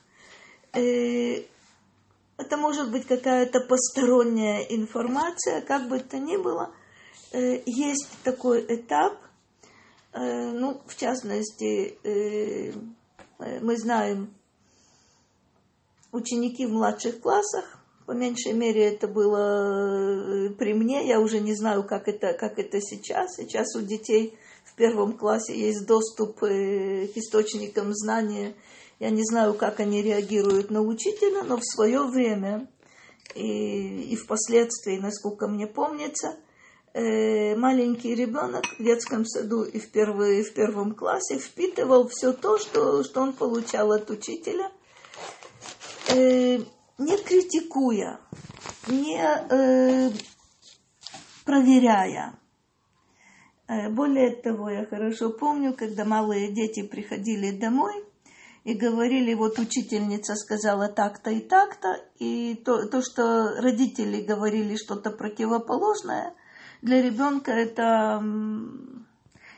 Э, 0.72 1.42
это 2.38 2.56
может 2.56 2.90
быть 2.90 3.06
какая-то 3.06 3.60
посторонняя 3.60 4.62
информация, 4.62 5.60
как 5.62 5.88
бы 5.88 6.00
то 6.00 6.18
ни 6.18 6.36
было. 6.36 6.74
Э, 7.36 7.60
есть 7.66 8.08
такой 8.24 8.64
этап, 8.66 9.12
э, 10.14 10.52
ну, 10.52 10.80
в 10.86 10.96
частности, 10.96 11.98
э, 12.02 12.72
мы 13.60 13.76
знаем 13.76 14.32
ученики 16.12 16.64
в 16.64 16.72
младших 16.72 17.20
классах, 17.20 17.78
по 18.06 18.12
меньшей 18.12 18.54
мере 18.54 18.86
это 18.86 19.06
было 19.06 20.48
при 20.58 20.72
мне, 20.72 21.06
я 21.06 21.20
уже 21.20 21.40
не 21.40 21.54
знаю, 21.54 21.84
как 21.84 22.08
это, 22.08 22.32
как 22.32 22.58
это 22.58 22.80
сейчас. 22.80 23.36
Сейчас 23.36 23.76
у 23.76 23.82
детей 23.82 24.38
в 24.64 24.74
первом 24.74 25.18
классе 25.18 25.58
есть 25.58 25.86
доступ 25.86 26.38
к 26.38 26.46
источникам 26.46 27.92
знания. 27.92 28.54
Я 28.98 29.10
не 29.10 29.24
знаю, 29.24 29.52
как 29.52 29.80
они 29.80 30.00
реагируют 30.00 30.70
на 30.70 30.80
учителя, 30.80 31.42
но 31.42 31.58
в 31.58 31.64
свое 31.64 32.04
время 32.04 32.66
и, 33.34 34.12
и 34.12 34.16
впоследствии, 34.16 34.96
насколько 34.96 35.48
мне 35.48 35.66
помнится, 35.66 36.38
маленький 36.96 38.14
ребенок 38.14 38.64
в 38.78 38.82
детском 38.82 39.26
саду 39.26 39.64
и 39.64 39.78
в, 39.78 39.90
первый, 39.90 40.42
в 40.42 40.54
первом 40.54 40.94
классе 40.94 41.38
впитывал 41.38 42.08
все 42.08 42.32
то, 42.32 42.58
что, 42.58 43.04
что 43.04 43.20
он 43.20 43.32
получал 43.32 43.92
от 43.92 44.10
учителя 44.10 44.70
не 46.98 47.16
критикуя, 47.18 48.20
не 48.88 49.18
э, 49.18 50.10
проверяя. 51.44 52.38
Э, 53.68 53.90
более 53.90 54.34
того, 54.36 54.70
я 54.70 54.86
хорошо 54.86 55.30
помню, 55.30 55.74
когда 55.74 56.04
малые 56.04 56.52
дети 56.52 56.82
приходили 56.82 57.50
домой 57.50 57.94
и 58.64 58.74
говорили, 58.74 59.34
вот 59.34 59.58
учительница 59.58 60.34
сказала 60.34 60.88
так-то 60.88 61.30
и 61.30 61.40
так-то, 61.40 62.00
и 62.18 62.54
то, 62.64 62.88
то, 62.88 63.02
что 63.02 63.60
родители 63.60 64.22
говорили 64.22 64.76
что-то 64.76 65.10
противоположное, 65.10 66.34
для 66.82 67.02
ребенка 67.02 67.52
это 67.52 68.22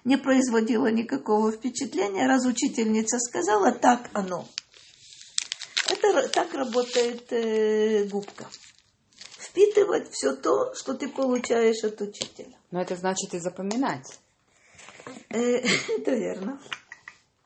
не 0.04 0.16
производило 0.16 0.90
никакого 0.90 1.52
впечатления. 1.52 2.26
Раз 2.26 2.46
учительница 2.46 3.18
сказала, 3.18 3.72
так 3.72 4.10
оно– 4.12 4.46
это 5.88 6.28
так 6.28 6.54
работает 6.54 7.32
э, 7.32 8.04
губка. 8.04 8.46
Впитывать 9.38 10.10
все 10.12 10.34
то, 10.34 10.74
что 10.74 10.94
ты 10.94 11.08
получаешь 11.08 11.82
от 11.84 12.00
учителя. 12.00 12.56
Но 12.70 12.80
это 12.82 12.96
значит 12.96 13.34
и 13.34 13.38
запоминать. 13.38 14.06
Э, 15.30 15.38
это 15.98 16.14
верно. 16.14 16.60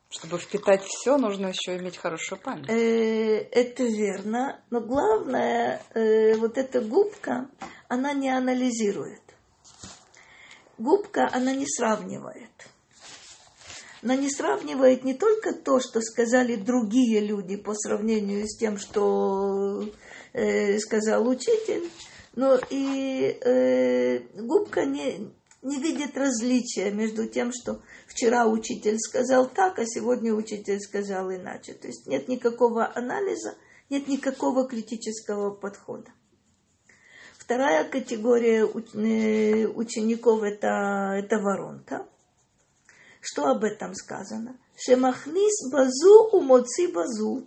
Чтобы 0.09 0.39
впитать 0.39 0.83
все, 0.83 1.17
нужно 1.17 1.47
еще 1.47 1.77
иметь 1.79 1.97
хорошую 1.97 2.41
память. 2.41 2.69
Э, 2.69 3.39
это 3.51 3.85
верно. 3.85 4.61
Но 4.71 4.81
главное, 4.81 5.81
э, 5.95 6.37
вот 6.37 6.59
эта 6.59 6.81
губка, 6.81 7.49
она 7.89 8.13
не 8.13 8.29
анализирует. 8.29 9.22
Губка, 10.83 11.29
она 11.33 11.55
не 11.55 11.67
сравнивает 11.67 12.51
но 14.03 14.15
не 14.15 14.29
сравнивает 14.29 15.05
не 15.05 15.15
только 15.15 15.53
то, 15.53 15.79
что 15.79 16.01
сказали 16.01 16.57
другие 16.57 17.21
люди 17.21 17.57
по 17.57 17.73
сравнению 17.73 18.49
с 18.49 18.57
тем, 18.57 18.77
что 18.77 19.89
э, 20.33 20.79
сказал 20.81 21.29
учитель, 21.29 21.89
но 22.35 22.59
и 22.69 23.39
э, 23.41 24.19
губка 24.43 24.85
не, 24.85 25.31
не 25.63 25.79
видит 25.79 26.17
различия 26.17 26.91
между 26.91 27.29
тем, 27.29 27.53
что 27.53 27.81
вчера 28.09 28.49
учитель 28.49 28.99
сказал 28.99 29.49
так, 29.49 29.79
а 29.79 29.87
сегодня 29.87 30.35
учитель 30.35 30.81
сказал 30.81 31.31
иначе. 31.31 31.75
То 31.75 31.87
есть 31.87 32.09
нет 32.09 32.27
никакого 32.27 32.91
анализа, 32.93 33.55
нет 33.89 34.09
никакого 34.09 34.67
критического 34.67 35.51
подхода. 35.51 36.11
Вторая 37.45 37.83
категория 37.83 38.61
э, 38.61 39.67
учеников 39.67 40.45
это, 40.45 41.17
это 41.19 41.39
воронка. 41.41 42.07
Что 43.21 43.47
об 43.47 43.65
этом 43.65 43.97
сказано? 43.97 44.57
Шемахнис 44.77 45.69
базу 45.73 46.29
умоци 46.31 46.87
базу. 46.87 47.45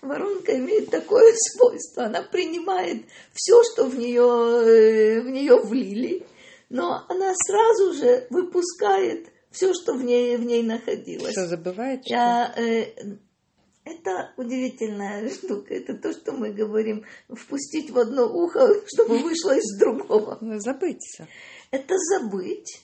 Воронка 0.00 0.56
имеет 0.56 0.88
такое 0.88 1.34
свойство. 1.36 2.04
Она 2.04 2.22
принимает 2.22 3.04
все, 3.34 3.62
что 3.62 3.84
в 3.84 3.94
нее, 3.94 4.22
э, 4.22 5.20
в 5.20 5.28
нее 5.28 5.60
влили, 5.60 6.26
но 6.70 7.04
она 7.10 7.34
сразу 7.46 7.92
же 7.92 8.26
выпускает 8.30 9.28
все, 9.50 9.74
что 9.74 9.92
в 9.92 10.02
ней, 10.02 10.38
в 10.38 10.44
ней 10.44 10.62
находилось. 10.62 11.32
Что, 11.32 11.46
забывает? 11.46 12.06
Я, 12.06 12.54
э, 12.56 12.94
это 13.90 14.32
удивительная 14.36 15.28
штука. 15.34 15.74
Это 15.74 15.94
то, 15.94 16.12
что 16.12 16.32
мы 16.32 16.52
говорим. 16.52 17.04
Впустить 17.28 17.90
в 17.90 17.98
одно 17.98 18.26
ухо, 18.26 18.74
чтобы 18.86 19.18
вышло 19.18 19.56
из 19.56 19.78
другого. 19.78 20.38
Забыть 20.58 21.02
все. 21.02 21.26
Это 21.70 21.94
забыть 21.96 22.82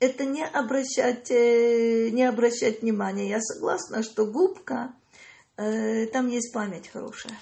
это 0.00 0.24
не 0.24 0.44
обращать, 0.44 1.30
э, 1.30 2.10
не 2.10 2.24
обращать 2.24 2.82
внимания. 2.82 3.28
Я 3.28 3.40
согласна, 3.40 4.02
что 4.02 4.26
губка, 4.26 4.94
э, 5.56 6.06
там 6.06 6.28
есть 6.28 6.52
память 6.52 6.88
хорошая. 6.88 7.38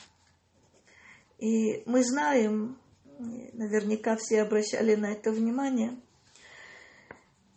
И 1.38 1.83
мы 1.85 2.03
знаем, 2.03 2.79
наверняка 3.19 4.16
все 4.16 4.42
обращали 4.42 4.95
на 4.95 5.12
это 5.12 5.33
внимание, 5.33 6.01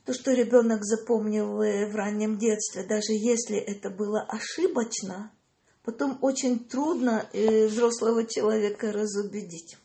то, 0.05 0.13
что 0.13 0.33
ребенок 0.33 0.83
запомнил 0.83 1.57
в 1.57 1.95
раннем 1.95 2.37
детстве, 2.37 2.83
даже 2.83 3.13
если 3.13 3.57
это 3.57 3.89
было 3.89 4.21
ошибочно, 4.21 5.31
потом 5.89 6.19
очень 6.21 6.59
трудно 6.59 7.27
э, 7.33 7.65
взрослого 7.65 8.23
человека 8.23 8.91
разубедить. 8.91 9.75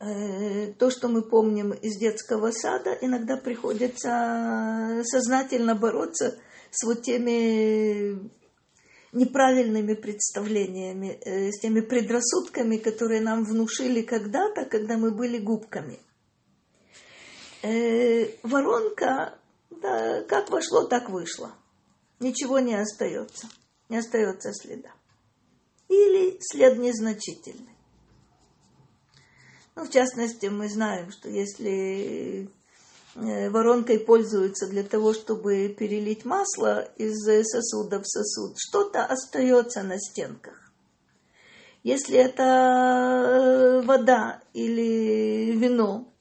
Э, 0.00 0.72
то, 0.78 0.90
что 0.90 1.08
мы 1.08 1.22
помним 1.22 1.72
из 1.72 1.96
детского 1.96 2.50
сада, 2.50 2.92
иногда 3.00 3.38
приходится 3.38 5.02
сознательно 5.04 5.74
бороться 5.74 6.38
с 6.70 6.84
вот 6.84 7.02
теми 7.04 8.30
неправильными 9.12 9.94
представлениями, 9.94 11.18
э, 11.24 11.52
с 11.52 11.60
теми 11.60 11.80
предрассудками, 11.80 12.76
которые 12.76 13.22
нам 13.22 13.44
внушили 13.44 14.02
когда-то, 14.02 14.66
когда 14.66 14.98
мы 14.98 15.10
были 15.10 15.38
губками. 15.38 16.00
Воронка, 18.42 19.38
да, 19.70 20.22
как 20.28 20.50
вошло, 20.50 20.84
так 20.84 21.08
вышло. 21.08 21.54
Ничего 22.20 22.58
не 22.58 22.74
остается 22.74 23.48
не 23.88 23.98
остается 23.98 24.52
следа. 24.52 24.92
Или 25.88 26.38
след 26.40 26.78
незначительный. 26.78 27.76
Ну, 29.74 29.84
в 29.84 29.90
частности, 29.90 30.46
мы 30.46 30.68
знаем, 30.68 31.10
что 31.12 31.28
если 31.28 32.50
э, 33.14 33.50
воронкой 33.50 34.00
пользуются 34.00 34.66
для 34.66 34.82
того, 34.82 35.14
чтобы 35.14 35.68
перелить 35.68 36.24
масло 36.24 36.82
из 36.96 37.16
сосуда 37.48 38.00
в 38.00 38.06
сосуд, 38.06 38.56
что-то 38.58 39.04
остается 39.04 39.82
на 39.82 39.98
стенках. 39.98 40.72
Если 41.84 42.18
это 42.18 42.42
э, 42.42 43.82
вода 43.82 44.42
или 44.52 45.52
вино, 45.52 46.12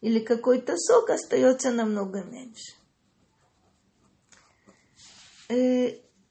или 0.00 0.20
какой-то 0.20 0.76
сок, 0.76 1.10
остается 1.10 1.70
намного 1.70 2.22
меньше. 2.22 2.74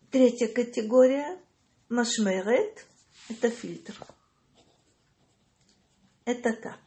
Третья 0.09 0.47
категория– 0.47 1.37
машмерет– 1.89 2.85
это 3.29 3.49
фильтр. 3.49 3.93
Это 6.23 6.53
как? 6.53 6.79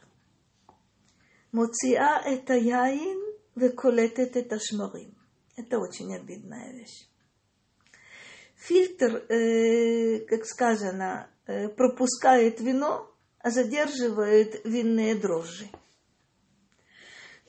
Моциа– 1.53 2.23
это 2.25 2.55
яин, 2.55 3.21
веколетет– 3.55 4.37
это 4.37 4.59
шмарим. 4.59 5.15
Это 5.55 5.79
очень 5.79 6.17
обидная 6.17 6.73
вещь. 6.73 7.07
Фильтр, 8.57 9.17
э, 9.29 10.21
как 10.21 10.47
сказано, 10.47 11.29
э, 11.47 11.69
пропускает 11.69 12.59
вино, 12.61 13.15
а 13.41 13.51
задерживает 13.51 14.65
винные 14.65 15.15
дрожжи. 15.15 15.69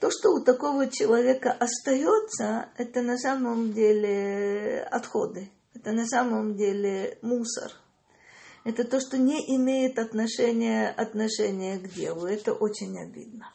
То, 0.01 0.11
что 0.11 0.31
у 0.31 0.43
такого 0.43 0.89
человека 0.89 1.53
остается, 1.53 2.69
это 2.77 3.01
на 3.01 3.17
самом 3.17 3.71
деле 3.71 4.83
отходы– 4.91 5.49
это 5.73 5.91
на 5.91 6.05
самом 6.05 6.55
деле 6.55 7.17
мусор. 7.21 7.71
Это 8.63 8.83
то, 8.83 8.99
что 8.99 9.17
не 9.17 9.39
имеет 9.55 9.97
отношения, 9.97 10.89
отношения 10.89 11.79
к 11.79 11.91
делу. 11.91 12.27
Это 12.27 12.53
очень 12.53 12.99
обидно. 12.99 13.51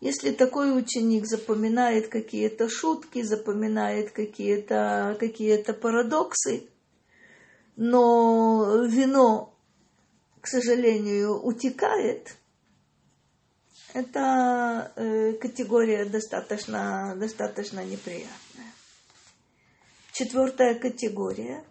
Если 0.00 0.30
такой 0.32 0.78
ученик 0.78 1.26
запоминает 1.26 2.08
какие-то 2.08 2.68
шутки, 2.68 3.22
запоминает 3.22 4.10
какие-то 4.10 5.16
какие 5.18 5.62
парадоксы, 5.62 6.68
но 7.76 8.84
вино, 8.86 9.54
к 10.42 10.48
сожалению, 10.48 11.42
утекает, 11.42 12.36
это 13.94 14.92
э, 14.96 15.32
категория 15.32 16.04
достаточно, 16.04 17.14
достаточно 17.16 17.82
неприятная. 17.82 18.45
Четвертая 20.18 20.78
категория 20.78 21.62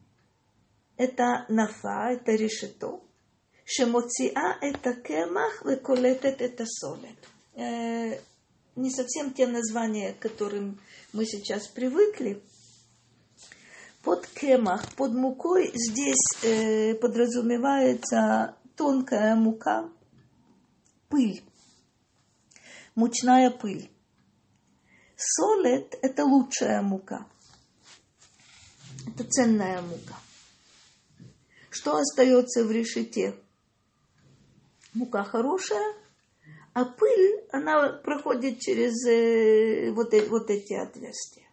–это 0.96 1.44
нафа, 1.50 2.12
это 2.12 2.32
решето. 2.32 3.02
Шемоциа– 3.66 4.56
это 4.62 4.94
кемах, 4.94 5.66
веколетет– 5.66 6.40
это 6.40 6.64
солет. 6.64 7.18
Э, 7.56 8.18
не 8.74 8.90
совсем 8.90 9.34
те 9.34 9.46
названия, 9.46 10.14
к 10.14 10.18
которым 10.18 10.80
мы 11.12 11.26
сейчас 11.26 11.68
привыкли. 11.68 12.42
Под 14.02 14.26
кемах, 14.28 14.94
под 14.94 15.12
мукой 15.12 15.70
здесь 15.74 16.42
э, 16.44 16.94
подразумевается 16.94 18.56
тонкая 18.76 19.34
мука, 19.34 19.90
пыль, 21.10 21.42
мучная 22.94 23.50
пыль. 23.50 23.90
Солет– 25.16 25.98
это 26.00 26.24
лучшая 26.24 26.80
мука– 26.80 27.26
это 29.06 29.24
ценная 29.24 29.80
мука. 29.82 30.14
Что 31.70 31.96
остается 31.96 32.64
в 32.64 32.70
решете? 32.70 33.34
Мука 34.94 35.22
хорошая, 35.22 35.94
а 36.72 36.84
пыль, 36.84 37.44
она 37.50 37.88
проходит 37.88 38.60
через 38.60 39.04
э, 39.06 39.90
вот, 39.92 40.14
э, 40.14 40.26
вот 40.28 40.48
эти 40.50 40.74
отверстия. 40.74 41.46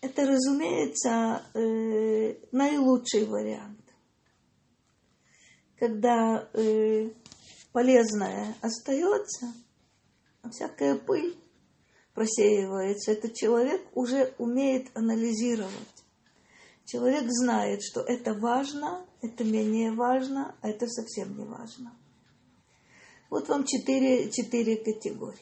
Это, 0.00 0.26
разумеется, 0.26 1.42
э, 1.54 2.36
наилучший 2.52 3.24
вариант. 3.24 3.80
Когда 5.78 6.48
полезное 7.72 8.54
остается, 8.62 9.52
а 10.42 10.48
всякая 10.48 10.96
пыль 10.96 11.36
просеивается, 12.16 13.12
этот 13.12 13.34
человек 13.34 13.86
уже 13.94 14.34
умеет 14.38 14.88
анализировать. 14.94 15.70
Человек 16.86 17.24
знает, 17.28 17.82
что 17.82 18.00
это 18.00 18.32
важно, 18.32 19.04
это 19.20 19.44
менее 19.44 19.92
важно, 19.92 20.54
а 20.62 20.68
это 20.68 20.88
совсем 20.88 21.36
не 21.36 21.44
важно. 21.44 21.92
Вот 23.28 23.48
вам 23.48 23.64
четыре, 23.64 24.30
четыре 24.30 24.76
категории. 24.76 25.36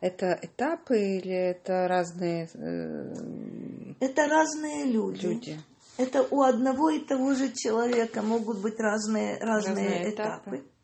Это 0.00 0.38
этапы 0.40 1.18
или 1.18 1.34
это 1.34 1.88
разные? 1.88 2.48
Э, 2.54 3.94
это 4.00 4.28
разные 4.28 4.84
люди. 4.84 5.26
люди. 5.26 5.60
Это 5.98 6.26
у 6.30 6.42
одного 6.42 6.90
и 6.90 7.00
того 7.00 7.34
же 7.34 7.52
человека 7.52 8.22
могут 8.22 8.62
быть 8.62 8.78
разные, 8.78 9.38
разные, 9.40 9.74
разные 9.74 10.14
этапы. 10.14 10.56
этапы. 10.56 10.77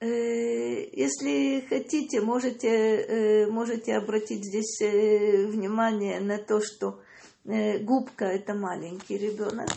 Э, 0.00 0.88
если 0.92 1.66
хотите, 1.68 2.20
можете, 2.20 2.68
э, 2.68 3.46
можете 3.50 3.96
обратить 3.96 4.44
здесь 4.44 4.80
э, 4.80 5.46
внимание 5.46 6.20
на 6.20 6.38
то, 6.38 6.60
что 6.60 7.00
губка– 7.44 8.24
это 8.26 8.52
маленький 8.52 9.16
ребенок. 9.16 9.70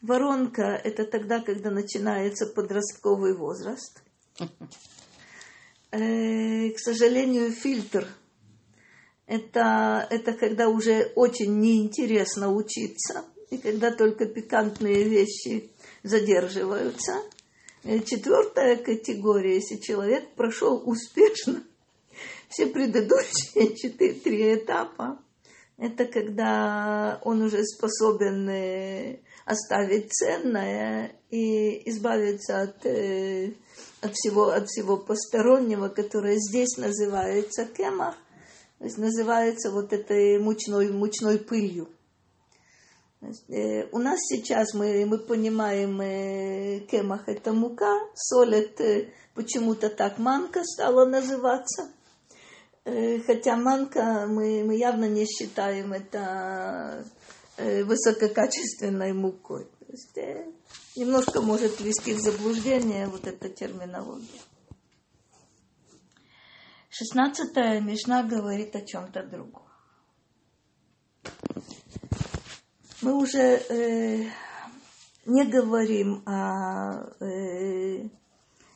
Воронка– 0.00 0.62
это 0.84 1.04
тогда, 1.04 1.40
когда 1.40 1.70
начинается 1.70 2.46
подростковый 2.46 3.34
возраст. 3.36 4.02
К 5.90 6.78
сожалению, 6.78 7.50
фильтр– 7.50 8.08
это, 9.26 10.06
это 10.08 10.32
когда 10.32 10.70
уже 10.70 11.12
очень 11.16 11.60
неинтересно 11.60 12.50
учиться, 12.50 13.26
и 13.50 13.58
когда 13.58 13.90
только 13.90 14.24
пикантные 14.24 15.04
вещи 15.04 15.70
задерживаются– 16.02 17.12
четвертая 17.84 18.76
категория, 18.76 19.56
если 19.56 19.76
человек 19.76 20.34
прошел 20.34 20.82
успешно 20.84 21.62
все 22.48 22.66
предыдущие 22.66 23.76
четыре, 23.76 24.14
три 24.14 24.54
этапа, 24.54 25.18
это 25.78 26.04
когда 26.04 27.18
он 27.24 27.42
уже 27.42 27.64
способен 27.64 28.48
э, 28.48 29.18
оставить 29.44 30.12
ценное 30.12 31.12
и 31.30 31.90
избавиться 31.90 32.62
от, 32.62 32.86
э, 32.86 33.54
от, 34.00 34.12
всего, 34.14 34.50
от 34.50 34.68
всего 34.68 34.96
постороннего, 34.96 35.88
которое 35.88 36.36
здесь 36.36 36.76
называется 36.76 37.64
кемах, 37.64 38.14
то 38.78 38.84
есть 38.84 38.98
называется 38.98 39.70
вот 39.70 39.92
этой 39.92 40.38
мучной, 40.38 40.92
мучной 40.92 41.38
пылью. 41.38 41.88
Э, 43.22 43.86
у 43.92 43.98
нас 43.98 44.18
сейчас 44.20 44.74
мы, 44.74 45.06
мы 45.06 45.18
понимаем, 45.18 46.00
э, 46.00 46.80
кемах 46.90 47.28
это 47.28 47.52
мука, 47.52 48.00
соль 48.16 48.56
это 48.56 49.06
почему-то 49.34 49.90
так 49.90 50.18
манка 50.18 50.64
стала 50.64 51.04
называться. 51.04 51.92
Э, 52.84 53.20
хотя 53.20 53.56
манка 53.56 54.26
мы, 54.26 54.64
мы 54.64 54.76
явно 54.76 55.08
не 55.08 55.26
считаем 55.26 55.92
это 55.92 57.04
высококачественной 57.58 59.12
мукой. 59.12 59.66
То 59.66 59.92
есть, 59.92 60.48
немножко 60.96 61.42
может 61.42 61.80
ввести 61.80 62.14
в 62.14 62.20
заблуждение 62.20 63.06
вот 63.06 63.26
эта 63.26 63.50
терминология. 63.50 64.40
Шестнадцатая 66.88 67.80
Мишна 67.80 68.24
говорит 68.24 68.74
о 68.74 68.80
чем-то 68.80 69.22
другом 69.22 69.62
Мы 73.01 73.13
уже 73.13 73.39
э, 73.39 74.29
не 75.25 75.45
говорим 75.45 76.23
о 76.25 77.05
э, 77.19 78.07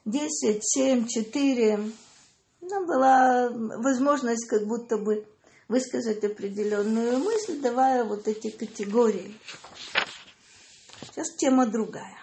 10, 0.06 0.60
7, 0.62 1.08
4. 1.08 1.92
Нам 2.62 2.86
была 2.86 3.50
возможность 3.50 4.48
как 4.48 4.66
будто 4.68 4.98
бы 4.98 5.26
высказать 5.68 6.24
определенную 6.24 7.20
мысль, 7.20 7.60
давая 7.62 8.04
вот 8.04 8.28
эти 8.28 8.50
категории. 8.50 9.40
Сейчас 11.02 11.36
тема 11.36 11.66
другая. 11.66 12.18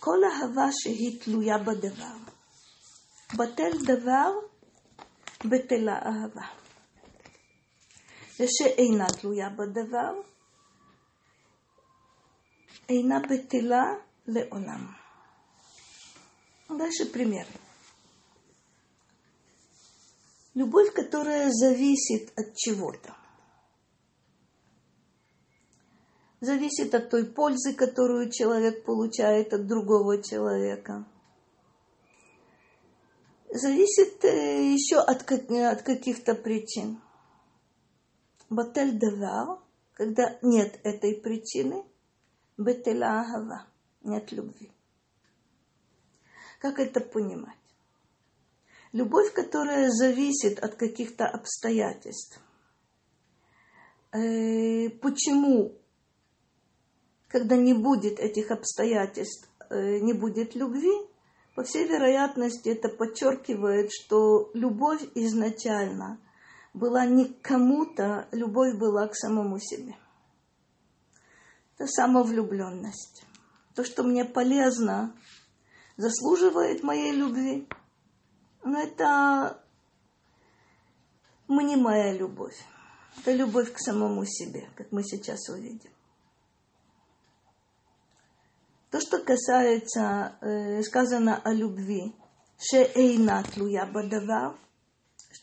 כל 0.00 0.18
אהבה 0.24 0.68
שהיא 0.72 1.20
תלויה 1.20 1.58
בדבר. 1.58 2.16
בטל 3.34 3.70
דבר, 3.86 4.32
בטלה 5.44 5.98
אהבה. 5.98 6.46
ושאינה 8.40 9.06
תלויה 9.20 9.48
בדבר, 9.50 10.12
אינה 12.88 13.18
בטלה 13.30 13.94
לעולם. 14.26 15.00
Дальше 16.78 17.06
пример. 17.12 17.46
Любовь, 20.54 20.92
которая 20.92 21.50
зависит 21.50 22.32
от 22.36 22.56
чего-то. 22.56 23.14
Зависит 26.40 26.94
от 26.94 27.10
той 27.10 27.26
пользы, 27.26 27.74
которую 27.74 28.30
человек 28.30 28.84
получает 28.84 29.52
от 29.52 29.66
другого 29.66 30.22
человека. 30.22 31.04
Зависит 33.52 34.24
э, 34.24 34.72
еще 34.72 34.98
от, 34.98 35.30
от 35.30 35.82
каких-то 35.82 36.34
причин. 36.34 37.00
Батель 38.49 38.99
давал, 38.99 39.63
когда 39.93 40.37
нет 40.41 40.79
этой 40.83 41.15
причины, 41.15 41.83
бетеля 42.57 43.21
агава, 43.21 43.65
нет 44.03 44.31
любви. 44.31 44.71
Как 46.59 46.79
это 46.79 46.99
понимать? 46.99 47.55
Любовь, 48.91 49.33
которая 49.33 49.89
зависит 49.89 50.59
от 50.59 50.75
каких-то 50.75 51.27
обстоятельств. 51.27 52.39
Э, 54.11 54.89
почему, 55.01 55.73
когда 57.27 57.57
не 57.57 57.73
будет 57.73 58.19
этих 58.19 58.51
обстоятельств, 58.51 59.49
э, 59.69 59.99
не 59.99 60.13
будет 60.13 60.55
любви, 60.55 60.93
по 61.55 61.63
всей 61.63 61.87
вероятности 61.87 62.69
это 62.69 62.89
подчеркивает, 62.89 63.89
что 63.91 64.51
любовь 64.53 65.01
изначально 65.15 66.19
была 66.75 67.05
не 67.05 67.25
к 67.25 67.41
кому-то, 67.41 68.27
любовь 68.31 68.77
была 68.77 69.07
к 69.07 69.15
самому 69.15 69.59
себе. 69.59 69.95
Это 71.75 71.87
самовлюбленность. 71.87 73.25
То, 73.73 73.83
что 73.83 74.03
мне 74.03 74.23
полезно, 74.25 75.15
заслуживает 75.97 76.83
моей 76.83 77.11
любви– 77.11 77.67
но 78.65 78.81
это 78.81 79.61
мнимая 81.47 82.17
любовь. 82.17 82.57
Это 83.19 83.31
любовь 83.31 83.71
к 83.71 83.77
самому 83.77 84.25
себе, 84.25 84.67
как 84.75 84.91
мы 84.91 85.03
сейчас 85.03 85.47
увидим. 85.49 85.91
То, 88.89 88.99
что 88.99 89.19
касается, 89.19 90.37
э, 90.41 90.81
сказано 90.81 91.39
о 91.43 91.53
любви, 91.53 92.15
шеэйна 92.57 93.43
тлуя 93.53 93.85
бадавар, 93.85 94.57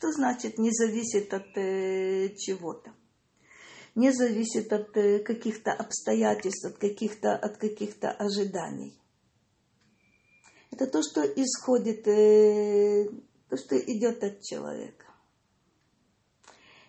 что 0.03 0.13
значит 0.13 0.59
не 0.59 0.71
зависит 0.73 1.33
от 1.33 1.57
э, 1.57 2.35
чего-то? 2.37 2.93
Не 3.95 4.11
зависит 4.11 4.73
от 4.73 4.97
э, 4.97 5.21
каких-то 5.21 5.73
обстоятельств, 5.73 6.65
от 6.65 6.79
каких-то, 6.79 7.37
от 7.37 7.57
каких-то 7.57 8.11
ожиданий 8.11 8.99
это 10.73 10.87
то, 10.87 11.03
что 11.03 11.23
исходит, 11.23 12.09
э, 12.09 13.07
то, 13.49 13.57
что 13.57 13.77
идет 13.79 14.25
от 14.25 14.41
человека. 14.43 15.05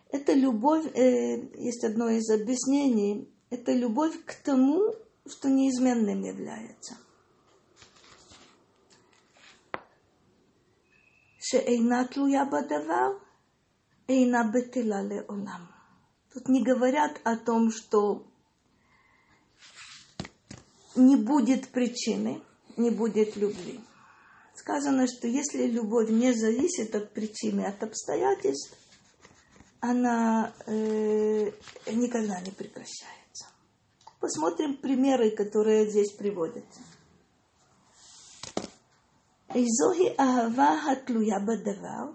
Это 0.10 0.34
любовь, 0.34 0.86
э, 0.95 1.49
есть 1.58 1.84
одно 1.84 2.10
из 2.10 2.30
объяснений, 2.30 3.30
это 3.49 3.73
любовь 3.73 4.15
к 4.26 4.36
тому, 4.36 4.95
что 5.28 5.49
неизменным 5.49 6.23
является. 6.23 6.97
шеэйна 11.47 11.99
тлуя 12.12 12.45
бадавар, 12.45 13.12
эйна 14.08 14.41
бетела 14.53 15.01
леолам. 15.01 15.63
Тут 16.34 16.47
не 16.47 16.63
говорят 16.63 17.19
о 17.23 17.36
том, 17.38 17.71
что 17.71 18.25
не 20.95 21.15
будет 21.15 21.67
причины, 21.69 22.41
не 22.77 22.89
будет 22.89 23.36
любви. 23.36 23.79
Сказано, 24.56 25.08
что 25.08 25.27
если 25.27 25.67
любовь 25.67 26.10
не 26.10 26.32
зависит 26.34 26.95
от 26.95 27.13
причины, 27.13 27.62
от 27.62 27.84
обстоятельств, 27.84 28.77
она 29.82 30.53
э, 30.65 31.51
никогда 31.91 32.39
не 32.39 32.51
прекращается. 32.51 33.47
Посмотрим 34.19 34.77
примеры, 34.77 35.32
которые 35.32 35.89
здесь 35.89 36.13
приводятся. 36.13 36.79
Изохи 39.55 40.07
ахава 40.17 40.77
хатлуя 40.83 41.39
бадавар, 41.39 42.07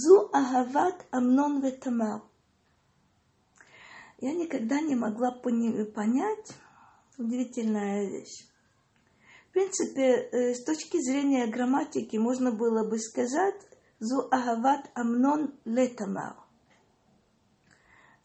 зу 0.00 0.16
ахават 0.40 0.98
амнон 1.10 1.60
ветамар. 1.62 2.20
Я 4.20 4.34
никогда 4.34 4.80
не 4.80 4.94
могла 4.94 5.30
понять, 5.30 6.48
удивительная 7.16 8.10
вещь. 8.10 8.46
В 9.48 9.52
принципе, 9.52 10.02
э, 10.02 10.54
с 10.54 10.64
точки 10.64 11.00
зрения 11.00 11.46
грамматики 11.46 12.16
можно 12.18 12.52
было 12.52 12.88
бы 12.88 12.98
сказать 12.98 13.60
«Зу 13.98 14.28
агават 14.30 14.90
амнон 14.94 15.54
летамар». 15.64 16.36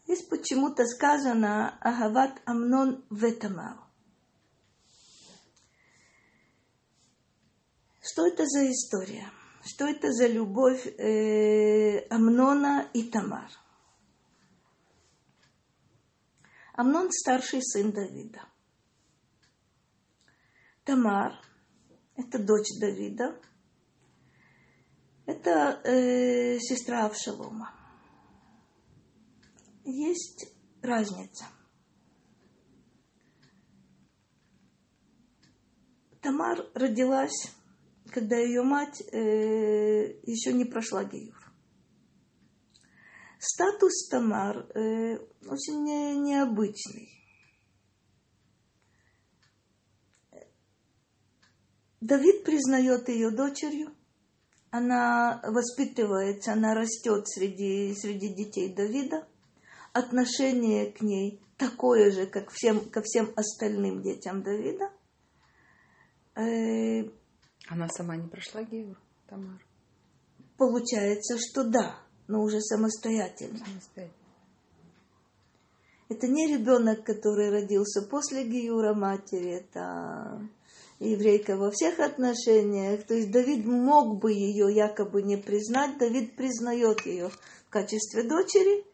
Здесь 0.04 0.22
почему-то 0.26 0.84
сказано 0.86 1.78
«Агават 1.80 2.42
амнон 2.44 3.04
ветамар». 3.10 3.83
Что 8.06 8.26
это 8.26 8.44
за 8.44 8.70
история? 8.70 9.30
Что 9.64 9.86
это 9.86 10.12
за 10.12 10.26
любовь 10.26 10.86
э, 10.86 12.06
Амнона 12.10 12.90
и 12.92 13.10
Тамар? 13.10 13.50
Амнон 16.74 17.10
старший 17.10 17.62
сын 17.62 17.92
Давида. 17.92 18.42
Тамар, 20.84 21.32
это 22.14 22.38
дочь 22.38 22.78
Давида, 22.78 23.40
это 25.24 25.80
э, 25.84 26.58
сестра 26.58 27.06
Авшалома. 27.06 27.72
Есть 29.86 30.52
разница. 30.82 31.46
Тамар 36.20 36.66
родилась, 36.74 37.54
когда 38.14 38.36
ее 38.36 38.62
мать 38.62 39.02
э, 39.10 40.20
еще 40.22 40.52
не 40.52 40.64
прошла 40.64 41.02
геюр. 41.02 41.34
Статус 43.40 44.08
Тамар 44.08 44.70
э, 44.72 45.18
очень 45.48 45.82
не, 45.82 46.16
необычный. 46.18 47.10
Давид 52.00 52.44
признает 52.44 53.08
ее 53.08 53.30
дочерью, 53.30 53.92
она 54.70 55.40
воспитывается, 55.42 56.52
она 56.52 56.74
растет 56.74 57.26
среди, 57.26 57.96
среди 57.96 58.28
детей 58.28 58.72
Давида. 58.72 59.26
Отношение 59.92 60.92
к 60.92 61.00
ней 61.00 61.42
такое 61.56 62.12
же, 62.12 62.26
как 62.26 62.50
всем, 62.52 62.88
ко 62.90 63.02
всем 63.02 63.32
остальным 63.34 64.02
детям 64.02 64.44
Давида. 64.44 64.92
Э, 66.36 67.10
она 67.68 67.88
сама 67.88 68.16
не 68.16 68.28
прошла 68.28 68.62
Геюр, 68.62 68.98
Тамар? 69.28 69.64
Получается, 70.56 71.38
что 71.38 71.64
да, 71.64 71.98
но 72.28 72.42
уже 72.42 72.60
самостоятельно. 72.60 73.58
самостоятельно. 73.58 74.24
Это 76.08 76.28
не 76.28 76.46
ребенок, 76.52 77.04
который 77.04 77.50
родился 77.50 78.02
после 78.02 78.44
Гиюра 78.44 78.94
матери, 78.94 79.52
это 79.52 80.48
еврейка 81.00 81.56
во 81.56 81.70
всех 81.70 81.98
отношениях. 81.98 83.04
То 83.04 83.14
есть 83.14 83.30
Давид 83.30 83.64
мог 83.64 84.20
бы 84.20 84.32
ее 84.32 84.72
якобы 84.72 85.22
не 85.22 85.36
признать. 85.36 85.98
Давид 85.98 86.36
признает 86.36 87.04
ее 87.06 87.30
в 87.30 87.70
качестве 87.70 88.22
дочери. 88.22 88.84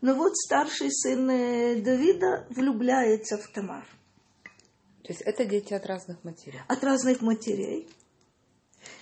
Но 0.00 0.14
вот 0.14 0.36
старший 0.36 0.90
сын 0.90 1.30
э, 1.30 1.80
Давида 1.80 2.46
влюбляется 2.50 3.38
в 3.38 3.46
Тамар. 3.48 3.86
То 5.04 5.12
есть 5.12 5.22
это 5.22 5.44
дети 5.44 5.74
от 5.74 5.86
разных 5.86 6.22
матерей? 6.24 6.60
От 6.68 6.82
разных 6.84 7.22
матерей. 7.22 7.88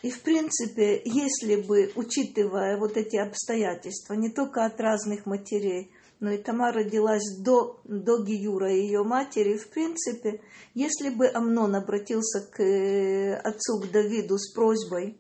И 0.02 0.10
в 0.10 0.22
принципе, 0.22 1.02
если 1.04 1.56
бы, 1.56 1.92
учитывая 1.94 2.78
вот 2.78 2.96
эти 2.96 3.16
обстоятельства, 3.16 4.14
не 4.14 4.30
только 4.30 4.64
от 4.64 4.80
разных 4.80 5.26
матерей, 5.26 5.92
но 6.20 6.30
и 6.30 6.38
Тамар 6.38 6.74
родилась 6.74 7.38
до, 7.38 7.80
до 7.84 8.22
Гиюра 8.22 8.70
ее 8.70 9.02
матери. 9.02 9.56
В 9.56 9.70
принципе, 9.70 10.42
если 10.74 11.08
бы 11.08 11.26
Амнон 11.28 11.74
обратился 11.74 12.40
к 12.40 12.62
э, 12.62 13.34
отцу, 13.36 13.80
к 13.80 13.90
Давиду 13.90 14.38
с 14.38 14.52
просьбой 14.52 15.18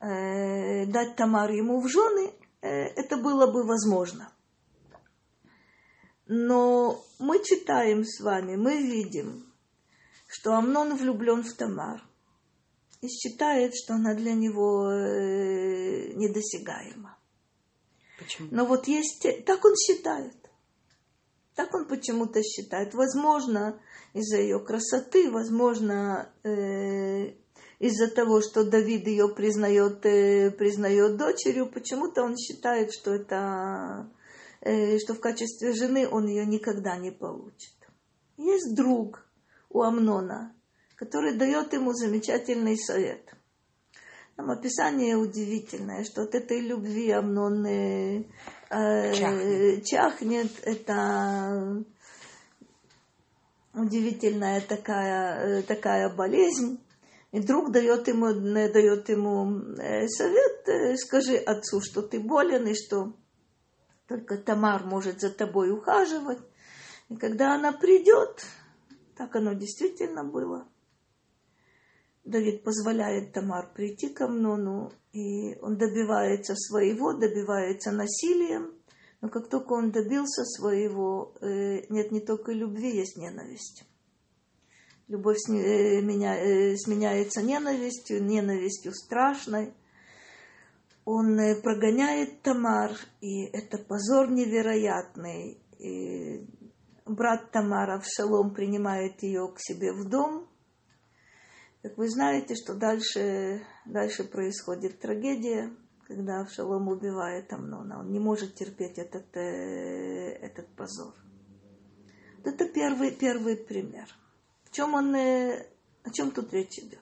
э, 0.00 0.86
дать 0.86 1.16
Тамар 1.16 1.50
ему 1.50 1.80
в 1.80 1.88
жены, 1.88 2.32
э, 2.60 2.68
это 2.68 3.16
было 3.16 3.48
бы 3.48 3.64
возможно. 3.64 4.32
Но 6.28 7.04
мы 7.18 7.42
читаем 7.42 8.04
с 8.04 8.20
вами, 8.20 8.54
мы 8.54 8.80
видим, 8.80 9.52
что 10.28 10.54
Амнон 10.54 10.96
влюблен 10.96 11.42
в 11.42 11.52
Тамар 11.54 12.00
и 13.02 13.08
считает, 13.08 13.74
что 13.74 13.94
она 13.94 14.14
для 14.14 14.32
него 14.32 14.90
э, 14.90 16.12
недосягаема. 16.14 17.18
Почему? 18.18 18.48
Но 18.50 18.64
вот 18.64 18.86
есть, 18.86 19.26
так 19.44 19.64
он 19.64 19.74
считает. 19.76 20.36
Так 21.56 21.74
он 21.74 21.86
почему-то 21.86 22.42
считает. 22.42 22.94
Возможно, 22.94 23.78
из-за 24.14 24.38
ее 24.38 24.60
красоты, 24.60 25.30
возможно, 25.30 26.32
э, 26.44 27.32
из-за 27.80 28.08
того, 28.08 28.40
что 28.40 28.64
Давид 28.64 29.08
ее 29.08 29.28
признает, 29.28 30.06
э, 30.06 30.52
признает 30.52 31.16
дочерью, 31.16 31.66
почему-то 31.66 32.22
он 32.22 32.36
считает, 32.36 32.92
что 32.92 33.12
это, 33.12 34.08
э, 34.60 34.98
что 34.98 35.14
в 35.14 35.20
качестве 35.20 35.72
жены 35.72 36.08
он 36.08 36.28
ее 36.28 36.46
никогда 36.46 36.96
не 36.96 37.10
получит. 37.10 37.74
Есть 38.36 38.76
друг 38.76 39.26
у 39.68 39.82
Амнона, 39.82 40.54
который 40.96 41.34
дает 41.34 41.72
ему 41.72 41.92
замечательный 41.92 42.76
совет– 42.76 43.22
там 44.36 44.50
описание 44.50 45.16
удивительное, 45.16 46.04
что 46.04 46.22
от 46.22 46.34
этой 46.34 46.60
любви 46.60 47.10
Амнон 47.10 47.66
э, 47.66 48.24
чахнет. 48.70 49.84
чахнет. 49.84 50.50
Это 50.62 51.84
удивительная 53.74 54.62
такая, 54.62 55.58
э, 55.58 55.62
такая 55.62 56.08
болезнь. 56.14 56.80
И 57.30 57.40
друг 57.40 57.72
дает 57.72 58.08
ему, 58.08 58.28
э, 58.28 58.72
дает 58.72 59.08
ему 59.10 59.60
э, 59.78 60.08
совет, 60.08 60.98
скажи 60.98 61.36
отцу, 61.36 61.82
что 61.82 62.00
ты 62.00 62.18
болен, 62.18 62.66
и 62.66 62.74
что 62.74 63.12
только 64.08 64.38
Тамар 64.38 64.84
может 64.84 65.20
за 65.20 65.30
тобой 65.30 65.70
ухаживать. 65.70 66.40
И 67.10 67.16
когда 67.16 67.54
она 67.54 67.72
придет, 67.72 68.42
так 69.14 69.36
оно 69.36 69.52
действительно 69.52 70.24
было, 70.24 70.66
Давид 72.24 72.62
позволяет 72.62 73.32
Тамар 73.32 73.72
прийти 73.74 74.08
к 74.08 74.20
Амнону, 74.20 74.92
и 75.12 75.56
он 75.60 75.76
добивается 75.76 76.54
своего, 76.54 77.14
добивается 77.14 77.90
насилием, 77.90 78.74
но 79.20 79.28
как 79.28 79.48
только 79.48 79.72
он 79.72 79.90
добился 79.90 80.44
своего, 80.44 81.34
э, 81.40 81.82
нет 81.88 82.12
не 82.12 82.20
только 82.20 82.52
любви, 82.52 82.96
есть 82.96 83.16
ненависть. 83.16 83.84
Любовь 85.08 85.38
э, 85.48 86.00
э, 86.00 86.76
сменяется 86.76 87.42
ненавистью, 87.42 88.22
ненавистью 88.24 88.92
страшной. 88.94 89.74
Он 91.04 91.36
прогоняет 91.62 92.42
Тамар, 92.42 92.92
и 93.20 93.42
это 93.46 93.78
позор 93.78 94.30
невероятный. 94.30 95.60
И 95.80 96.46
брат 97.04 97.50
Тамара 97.50 97.98
в 97.98 98.06
Шалом 98.06 98.54
принимает 98.54 99.20
ее 99.24 99.52
к 99.52 99.58
себе 99.58 99.92
в 99.92 100.08
дом– 100.08 100.46
как 101.82 101.98
вы 101.98 102.08
знаете, 102.08 102.54
что 102.54 102.74
дальше, 102.74 103.66
дальше 103.86 104.22
происходит 104.22 105.00
трагедия, 105.00 105.74
когда 106.06 106.40
Авшалом 106.40 106.88
убивает 106.88 107.52
Амнона. 107.52 107.98
Он 107.98 108.12
не 108.12 108.20
может 108.20 108.54
терпеть 108.54 108.98
этот, 108.98 109.36
э, 109.36 110.32
этот 110.40 110.68
позор. 110.76 111.12
Вот 112.36 112.46
это 112.46 112.68
первый, 112.68 113.10
первый 113.10 113.56
пример. 113.56 114.06
В 114.64 114.70
чем 114.70 114.94
он, 114.94 115.12
э, 115.16 115.66
о 116.04 116.10
чем 116.10 116.30
тут 116.30 116.52
речь 116.52 116.78
идет? 116.78 117.00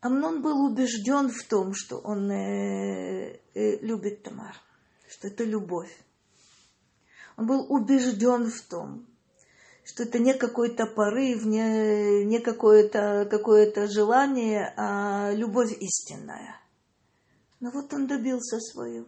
Амнон 0.00 0.42
был 0.42 0.66
убежден 0.66 1.30
в 1.30 1.42
том, 1.44 1.72
что 1.72 1.96
он 1.96 2.30
э, 2.30 3.40
любит 3.54 4.22
Тамар, 4.22 4.54
что 5.08 5.28
это 5.28 5.44
любовь. 5.44 5.98
Он 7.38 7.46
был 7.46 7.72
убежден 7.72 8.50
в 8.50 8.60
том, 8.68 9.06
что 9.84 10.04
это 10.04 10.18
не 10.18 10.34
какой-то 10.34 10.86
порыв, 10.86 11.44
не, 11.44 12.24
не 12.24 12.38
какое-то 12.40 13.28
какое 13.30 13.70
желание, 13.86 14.72
а 14.76 15.30
любовь 15.32 15.76
истинная. 15.78 16.60
Но 17.60 17.70
вот 17.70 17.92
он 17.92 18.06
добился 18.06 18.58
своего. 18.60 19.06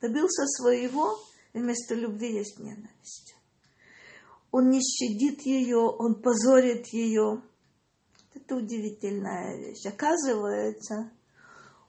Добился 0.00 0.46
своего, 0.46 1.18
и 1.54 1.58
вместо 1.58 1.94
любви 1.94 2.34
есть 2.34 2.58
ненависть. 2.58 3.34
Он 4.50 4.70
не 4.70 4.80
щадит 4.80 5.40
ее, 5.42 5.78
он 5.78 6.20
позорит 6.22 6.86
ее. 6.88 7.42
Это 8.34 8.56
удивительная 8.56 9.56
вещь. 9.56 9.86
Оказывается, 9.86 11.10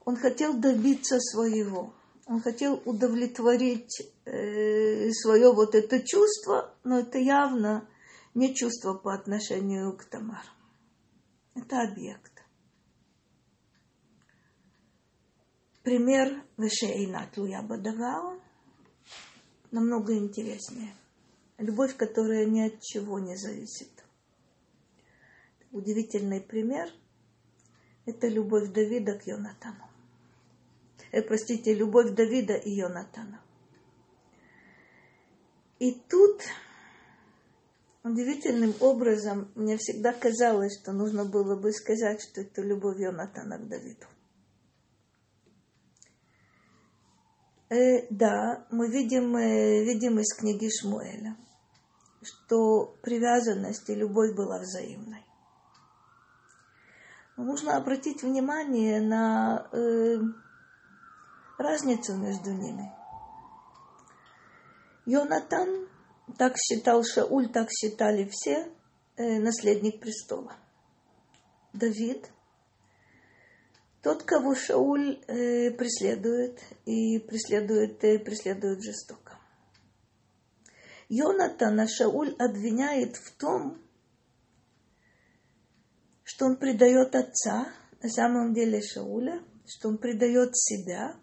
он 0.05 0.15
хотел 0.15 0.53
добиться 0.53 1.19
своего. 1.19 1.93
Он 2.25 2.41
хотел 2.41 2.81
удовлетворить 2.85 4.01
э, 4.25 5.11
свое 5.11 5.53
вот 5.53 5.75
это 5.75 6.01
чувство, 6.01 6.73
но 6.83 6.99
это 6.99 7.17
явно 7.17 7.87
не 8.37 8.53
чувство 8.53 8.93
по 8.93 9.15
отношению 9.15 9.97
к 9.97 10.05
Тамар. 10.05 10.45
Это 11.55 11.81
объект. 11.81 12.31
Пример 15.81 16.43
Вешеинат 16.55 17.35
Луя 17.35 17.63
Бадавау 17.63 18.39
намного 19.71 20.15
интереснее. 20.15 20.93
Любовь, 21.57 21.95
которая 21.97 22.45
ни 22.45 22.61
от 22.61 22.79
чего 22.79 23.17
не 23.17 23.35
зависит. 23.35 23.89
Удивительный 25.71 26.39
пример– 26.39 26.91
это 28.05 28.27
любовь 28.27 28.71
Давида 28.71 29.17
к 29.17 29.25
Йонатану. 29.25 29.89
Э, 31.11 31.23
простите, 31.23 31.73
любовь 31.73 32.11
Давида 32.11 32.53
и 32.53 32.69
Йонатана. 32.69 33.41
И 35.79 35.91
тут 36.07 36.43
Удивительным 38.07 38.73
образом 38.79 39.51
мне 39.55 39.75
всегда 39.75 40.13
казалось, 40.13 40.79
что 40.79 40.93
нужно 40.93 41.25
было 41.25 41.59
бы 41.59 41.73
сказать, 41.73 42.21
что 42.21 42.39
это 42.39 42.61
любовь 42.61 42.99
Йонатана 42.99 43.57
к 43.57 43.67
Давиду. 43.67 44.05
Э, 47.69 48.07
да, 48.09 48.65
мы 48.71 48.89
видим, 48.89 49.35
э, 49.35 49.83
видим 49.83 50.19
из 50.19 50.33
книги 50.33 50.69
Шмуэля, 50.69 51.35
что 52.23 52.95
привязанность 53.01 53.89
и 53.89 53.95
любовь 53.95 54.33
была 54.37 54.59
взаимной. 54.59 55.25
Но 57.35 57.43
нужно 57.43 57.75
обратить 57.75 58.23
внимание 58.23 59.01
на 59.01 59.67
э, 59.73 60.15
разницу 61.57 62.15
между 62.15 62.53
ними. 62.53 62.89
Йонатан 65.05 65.86
так 66.35 66.55
считал 66.57 67.03
Шауль, 67.03 67.49
так 67.49 67.69
считали 67.71 68.29
все, 68.29 68.71
э, 69.15 69.39
наследник 69.39 69.99
престола. 69.99 70.55
Давид, 71.73 72.29
тот, 74.01 74.23
кого 74.23 74.55
Шауль 74.55 75.19
э, 75.27 75.71
преследует 75.71 76.59
и 76.85 77.19
преследует, 77.19 78.03
э, 78.03 78.19
преследует 78.19 78.83
жестоко. 78.83 79.39
Йонатана 81.09 81.87
Шауль 81.87 82.35
обвиняет 82.37 83.15
в 83.15 83.31
том, 83.37 83.81
что 86.23 86.45
он 86.45 86.57
предает 86.57 87.15
отца, 87.15 87.71
на 88.01 88.09
самом 88.09 88.53
деле 88.53 88.81
Шауля, 88.81 89.41
что 89.65 89.87
он 89.87 89.97
предает 89.97 90.55
себя, 90.55 91.15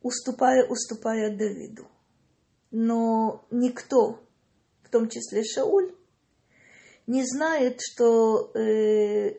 уступая, 0.00 0.66
уступая 0.66 1.36
Давиду 1.36 1.86
но 2.70 3.44
никто, 3.50 4.20
в 4.82 4.90
том 4.90 5.08
числе 5.08 5.44
Шауль, 5.44 5.94
не 7.06 7.24
знает, 7.24 7.80
что 7.80 8.50
э, 8.54 9.38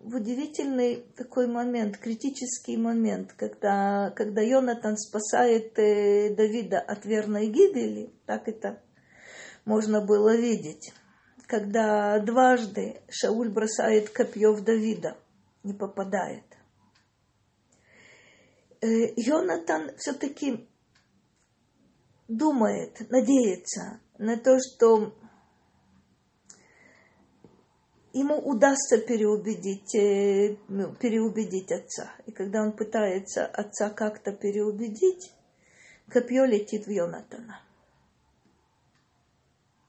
в 0.00 0.16
удивительный 0.16 1.04
такой 1.16 1.48
момент, 1.48 1.98
критический 1.98 2.76
момент, 2.76 3.32
когда, 3.36 4.12
когда 4.14 4.40
Йонатан 4.40 4.96
спасает 4.96 5.78
э, 5.78 6.34
Давида 6.34 6.78
от 6.78 7.04
верной 7.04 7.48
гибели, 7.48 8.12
так 8.26 8.46
это 8.48 8.80
можно 9.64 10.00
было 10.00 10.36
видеть, 10.36 10.92
когда 11.46 12.18
дважды 12.20 13.00
Шауль 13.10 13.48
бросает 13.48 14.10
копье 14.10 14.52
в 14.52 14.62
Давида, 14.62 15.16
не 15.64 15.74
попадает. 15.74 16.44
Э, 18.80 18.86
Йонатан 19.16 19.96
все-таки 19.96 20.67
думает, 22.28 23.10
надеется 23.10 24.00
на 24.18 24.36
то, 24.36 24.58
что 24.60 25.14
ему 28.12 28.38
удастся 28.38 28.98
переубедить, 28.98 29.94
э, 29.94 30.56
ну, 30.68 30.94
переубедить 30.94 31.72
отца. 31.72 32.12
И 32.26 32.32
когда 32.32 32.62
он 32.62 32.72
пытается 32.72 33.46
отца 33.46 33.90
как-то 33.90 34.32
переубедить, 34.32 35.32
копье 36.08 36.44
летит 36.44 36.86
в 36.86 36.90
Йонатана. 36.90 37.62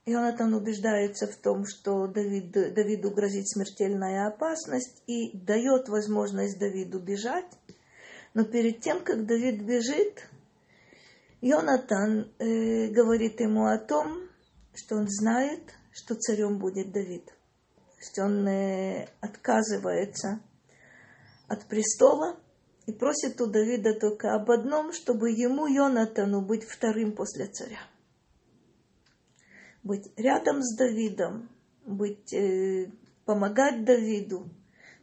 Йонатан 0.06 0.54
убеждается 0.56 1.28
в 1.28 1.36
том, 1.36 1.66
что 1.68 2.08
Давид, 2.08 2.52
Давиду 2.52 3.12
грозит 3.12 3.48
смертельная 3.48 4.28
опасность 4.28 5.04
и 5.06 5.38
дает 5.38 5.88
возможность 5.88 6.58
Давиду 6.58 7.00
бежать. 7.00 7.52
Но 8.34 8.44
перед 8.44 8.82
тем, 8.82 9.04
как 9.04 9.26
Давид 9.26 9.62
бежит, 9.62 10.29
Йонатан 11.42 12.32
э, 12.40 12.88
говорит 12.90 13.40
ему 13.40 13.66
о 13.66 13.78
том, 13.78 14.28
что 14.74 14.96
он 14.96 15.08
знает, 15.08 15.62
что 15.92 16.16
царем 16.16 16.60
будет 16.60 16.92
Давид. 16.92 17.26
То 17.26 17.98
есть 17.98 18.20
он 18.20 18.48
э, 18.48 19.08
отказывается 19.22 20.42
от 21.48 21.66
престола 21.66 22.38
и 22.86 22.92
просит 22.92 23.40
у 23.42 23.48
Давида 23.48 24.00
только 24.00 24.34
об 24.34 24.50
одном, 24.52 24.94
чтобы 24.94 25.32
ему, 25.32 25.68
Йонатану, 25.68 26.42
быть 26.42 26.64
вторым 26.64 27.14
после 27.14 27.48
царя 27.48 27.80
быть 29.84 30.12
рядом 30.18 30.62
с 30.62 30.76
Давидом, 30.76 31.50
быть, 31.86 32.34
э, 32.34 32.92
помогать 33.26 33.84
Давиду, 33.86 34.50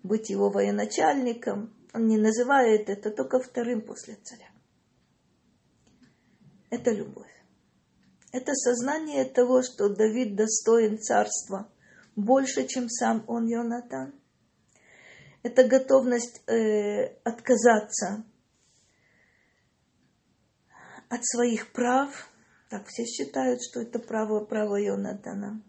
быть 0.02 0.30
его 0.30 0.50
военачальником. 0.50 1.74
Он 1.92 2.06
не 2.06 2.18
называет 2.18 2.88
это 2.88 3.10
только 3.10 3.40
вторым 3.40 3.82
после 3.82 4.14
царя. 4.22 4.46
Это 6.70 6.90
любовь. 6.90 7.30
Это 8.32 8.52
сознание 8.54 9.24
того, 9.24 9.62
что 9.62 9.88
Давид 9.88 10.36
достоин 10.36 10.98
царства 10.98 11.70
больше, 12.16 12.66
чем 12.66 12.88
сам 12.88 13.24
он, 13.28 13.46
Йонатан. 13.46 14.14
Это 15.42 15.66
готовность 15.66 16.42
э, 16.48 17.16
отказаться 17.22 18.24
от 21.08 21.24
своих 21.24 21.72
прав, 21.72 22.28
так 22.68 22.86
все 22.88 23.04
считают, 23.04 23.60
что 23.62 23.80
это 23.80 23.98
право, 23.98 24.44
право 24.44 24.76
Йонатана. 24.76 25.62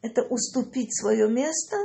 Это 0.00 0.22
уступить 0.22 0.94
свое 0.98 1.28
место 1.28 1.76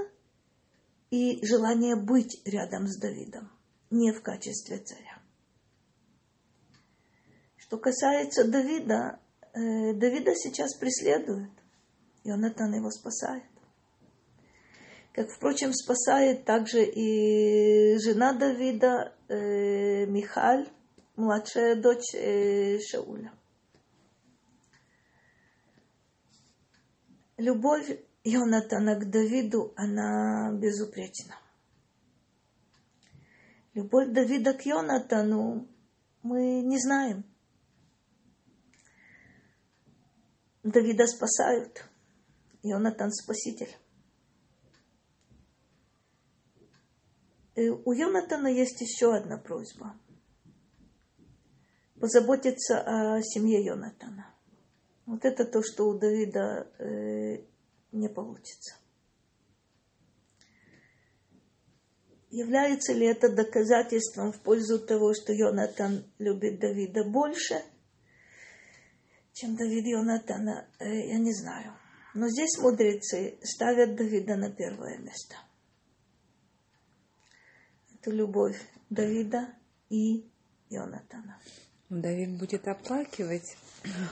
и 1.11 1.45
желание 1.45 1.95
быть 1.95 2.41
рядом 2.45 2.87
с 2.87 2.99
Давидом, 2.99 3.51
не 3.91 4.11
в 4.11 4.23
качестве 4.23 4.79
царя. 4.79 5.06
Что 7.67 7.77
касается 7.77 8.47
Давида, 8.47 9.19
э, 9.53 9.93
Давида 9.93 10.33
сейчас 10.35 10.73
преследуют. 10.77 11.51
Йонатан 12.23 12.73
его 12.73 12.89
спасает. 12.89 13.43
Как, 15.11 15.29
впрочем, 15.29 15.73
спасает 15.73 16.45
также 16.45 16.85
и 16.85 17.97
жена 17.97 18.31
Давида, 18.31 19.13
э, 19.27 20.05
Михаль, 20.05 20.69
младшая 21.17 21.75
дочь 21.75 22.15
э, 22.15 22.79
Шауля. 22.79 23.33
Любовь 27.35 27.99
Йонатана 28.23 28.95
к 28.95 29.09
Давиду, 29.09 29.73
она 29.75 30.53
безупречна. 30.53 31.35
Любовь 33.73 34.07
Давида 34.13 34.53
к 34.53 34.65
Йонатану 34.65 35.67
мы 36.23 36.61
не 36.61 36.79
знаем. 36.79 37.25
Давида 40.69 41.07
спасают. 41.07 41.85
Йонатан 42.61 43.11
спаситель. 43.11 43.73
И 47.55 47.69
у 47.69 47.91
Йонатана 47.91 48.47
есть 48.47 48.81
еще 48.81 49.15
одна 49.15 49.37
просьба– 49.37 49.95
позаботиться 51.99 52.81
о 52.81 53.21
семье 53.23 53.63
Йонатана. 53.63 54.33
Вот 55.05 55.23
это 55.23 55.45
то, 55.45 55.63
что 55.63 55.87
у 55.87 55.97
Давида 55.97 56.67
э, 56.79 57.43
не 57.93 58.09
получится. 58.09 58.75
Является 62.29 62.93
ли 62.93 63.07
это 63.07 63.33
доказательством 63.33 64.33
в 64.33 64.41
пользу 64.41 64.79
того, 64.79 65.13
что 65.13 65.31
Йонатан 65.31 66.03
любит 66.19 66.59
Давида 66.59 67.05
больше, 67.05 67.63
чем 69.37 69.55
Давид 69.55 69.85
Йонатана, 69.85 70.67
э, 70.79 71.09
я 71.09 71.19
не 71.19 71.31
знаю. 71.31 71.73
Но 72.15 72.27
здесь 72.27 72.57
мудрецы 72.57 73.37
ставят 73.43 73.95
Давида 73.95 74.35
на 74.35 74.49
первое 74.49 74.97
место. 74.97 75.35
Это 77.93 78.09
любовь 78.09 78.59
Давида 78.89 79.53
и 79.89 80.27
Йонатана. 80.69 81.39
Давид 81.89 82.39
будет 82.39 82.67
оплакивать 82.67 83.55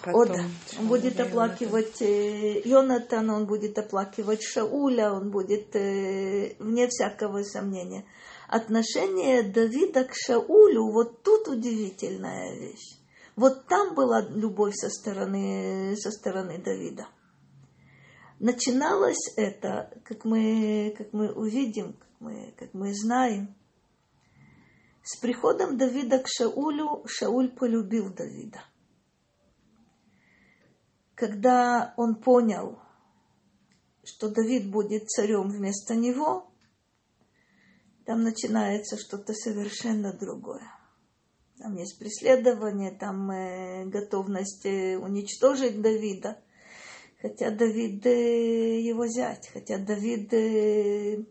потом. 0.04 0.22
О, 0.22 0.26
да. 0.26 0.46
Он 0.80 0.88
будет 0.88 1.20
оплакивать 1.20 2.02
э, 2.04 2.62
Йонатана, 2.64 3.36
он 3.36 3.48
будет 3.48 3.80
оплакивать 3.80 4.44
Шауля, 4.44 5.12
он 5.12 5.32
будет, 5.32 5.76
э, 5.76 6.56
вне 6.60 6.88
всякого 6.88 7.42
сомнения. 7.42 8.06
Отношение 8.48 9.42
Давида 9.42 10.04
к 10.04 10.14
Шаулю, 10.14 10.92
вот 10.92 11.24
тут 11.24 11.48
удивительная 11.48 12.56
вещь. 12.60 13.00
Вот 13.36 13.68
там 13.68 13.96
была 13.96 14.22
любовь 14.22 14.76
со 14.76 14.90
стороны, 14.90 15.96
со 15.98 16.12
стороны 16.12 16.58
Давида. 16.58 17.08
Начиналось 18.40 19.34
это, 19.36 20.02
как 20.06 20.24
мы, 20.26 20.94
как 20.98 21.12
мы 21.14 21.32
увидим, 21.32 21.94
как 21.94 22.10
мы, 22.20 22.54
как 22.58 22.74
мы 22.74 22.94
знаем, 22.94 23.56
с 25.04 25.18
приходом 25.18 25.78
Давида 25.78 26.20
к 26.20 26.28
Шаулю 26.28 27.04
Шауль 27.08 27.50
полюбил 27.50 28.14
Давида. 28.14 28.64
Когда 31.14 31.94
он 31.98 32.16
понял, 32.16 32.80
что 34.04 34.30
Давид 34.30 34.70
будет 34.70 35.10
царем 35.10 35.50
вместо 35.50 35.96
него, 35.96 36.52
там 38.06 38.24
начинается 38.24 38.98
что-то 38.98 39.34
совершенно 39.34 40.14
другое. 40.14 40.70
Там 41.66 41.78
есть 41.78 41.97
преследование, 41.97 42.91
там 42.91 43.32
э, 43.32 43.86
готовность 43.86 44.68
э, 44.68 44.99
уничтожить 44.99 45.82
Давида. 45.82 46.38
Хотя 47.20 47.49
Давид 47.49 48.05
э, 48.05 48.82
его 48.82 49.07
зять, 49.07 49.49
хотя 49.51 49.80
Давид 49.80 50.32
э, 50.32 51.26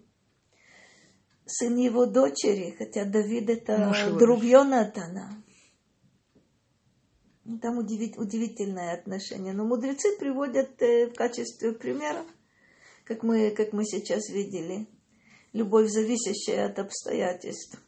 сын 1.47 1.77
его 1.77 2.07
дочери, 2.07 2.75
хотя 2.77 3.05
Давид 3.05 3.49
это 3.49 3.79
Муж 3.79 4.19
друг 4.19 4.43
Йонатана. 4.43 5.41
Ну, 7.45 7.61
там 7.61 7.79
удивить, 7.79 8.19
удивительное 8.19 8.95
отношение. 8.95 9.53
Но 9.53 9.65
мудрецы 9.65 10.19
приводят 10.19 10.83
э, 10.83 11.11
в 11.11 11.15
качестве 11.15 11.75
примера, 11.75 12.27
как 13.05 13.23
мы, 13.23 13.53
как 13.53 13.73
мы 13.73 13.85
сейчас 13.85 14.29
видели, 14.31 14.89
любовь, 15.53 15.89
зависящая 15.91 16.67
от 16.67 16.81
обстоятельств, 16.81 17.81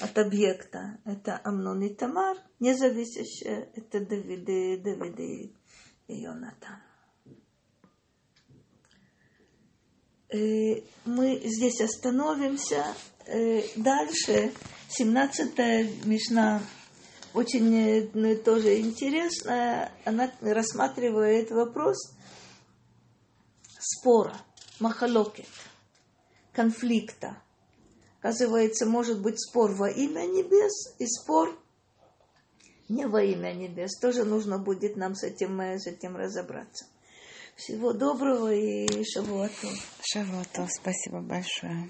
от 0.00 0.18
объекта. 0.18 0.98
Это 1.04 1.40
Амнон 1.44 1.82
и 1.82 1.94
Тамар, 1.94 2.36
независящая, 2.58 3.70
это 3.74 4.00
Давид 4.00 4.48
и, 4.48 4.76
Давид 4.78 5.18
и 5.18 5.54
Йонатан. 6.08 6.82
Э, 10.32 10.82
мы 11.04 11.40
здесь 11.44 11.80
остановимся. 11.80 12.84
Э, 13.26 13.62
дальше, 13.76 14.52
17 14.88 16.04
Мишна, 16.06 16.62
очень 17.34 17.74
э, 17.74 18.36
тоже 18.36 18.80
интересная. 18.80 19.92
Она 20.04 20.32
рассматривает 20.40 21.50
вопрос 21.50 21.96
спора, 23.78 24.36
махалокет, 24.78 25.48
конфликта. 26.52 27.42
Оказывается, 28.20 28.84
может 28.84 29.22
быть 29.22 29.40
спор 29.40 29.72
во 29.72 29.88
имя 29.88 30.26
небес 30.26 30.94
и 30.98 31.06
спор 31.06 31.58
не 32.90 33.06
во 33.06 33.22
имя 33.22 33.52
небес. 33.54 33.98
Тоже 33.98 34.24
нужно 34.24 34.58
будет 34.58 34.96
нам 34.96 35.14
с 35.14 35.22
этим, 35.22 35.58
с 35.60 35.86
этим 35.86 36.16
разобраться. 36.16 36.84
Всего 37.56 37.92
доброго 37.92 38.52
и 38.52 39.04
шавуатов. 39.04 39.72
Шавуатов, 40.02 40.70
спасибо 40.70 41.20
большое. 41.20 41.88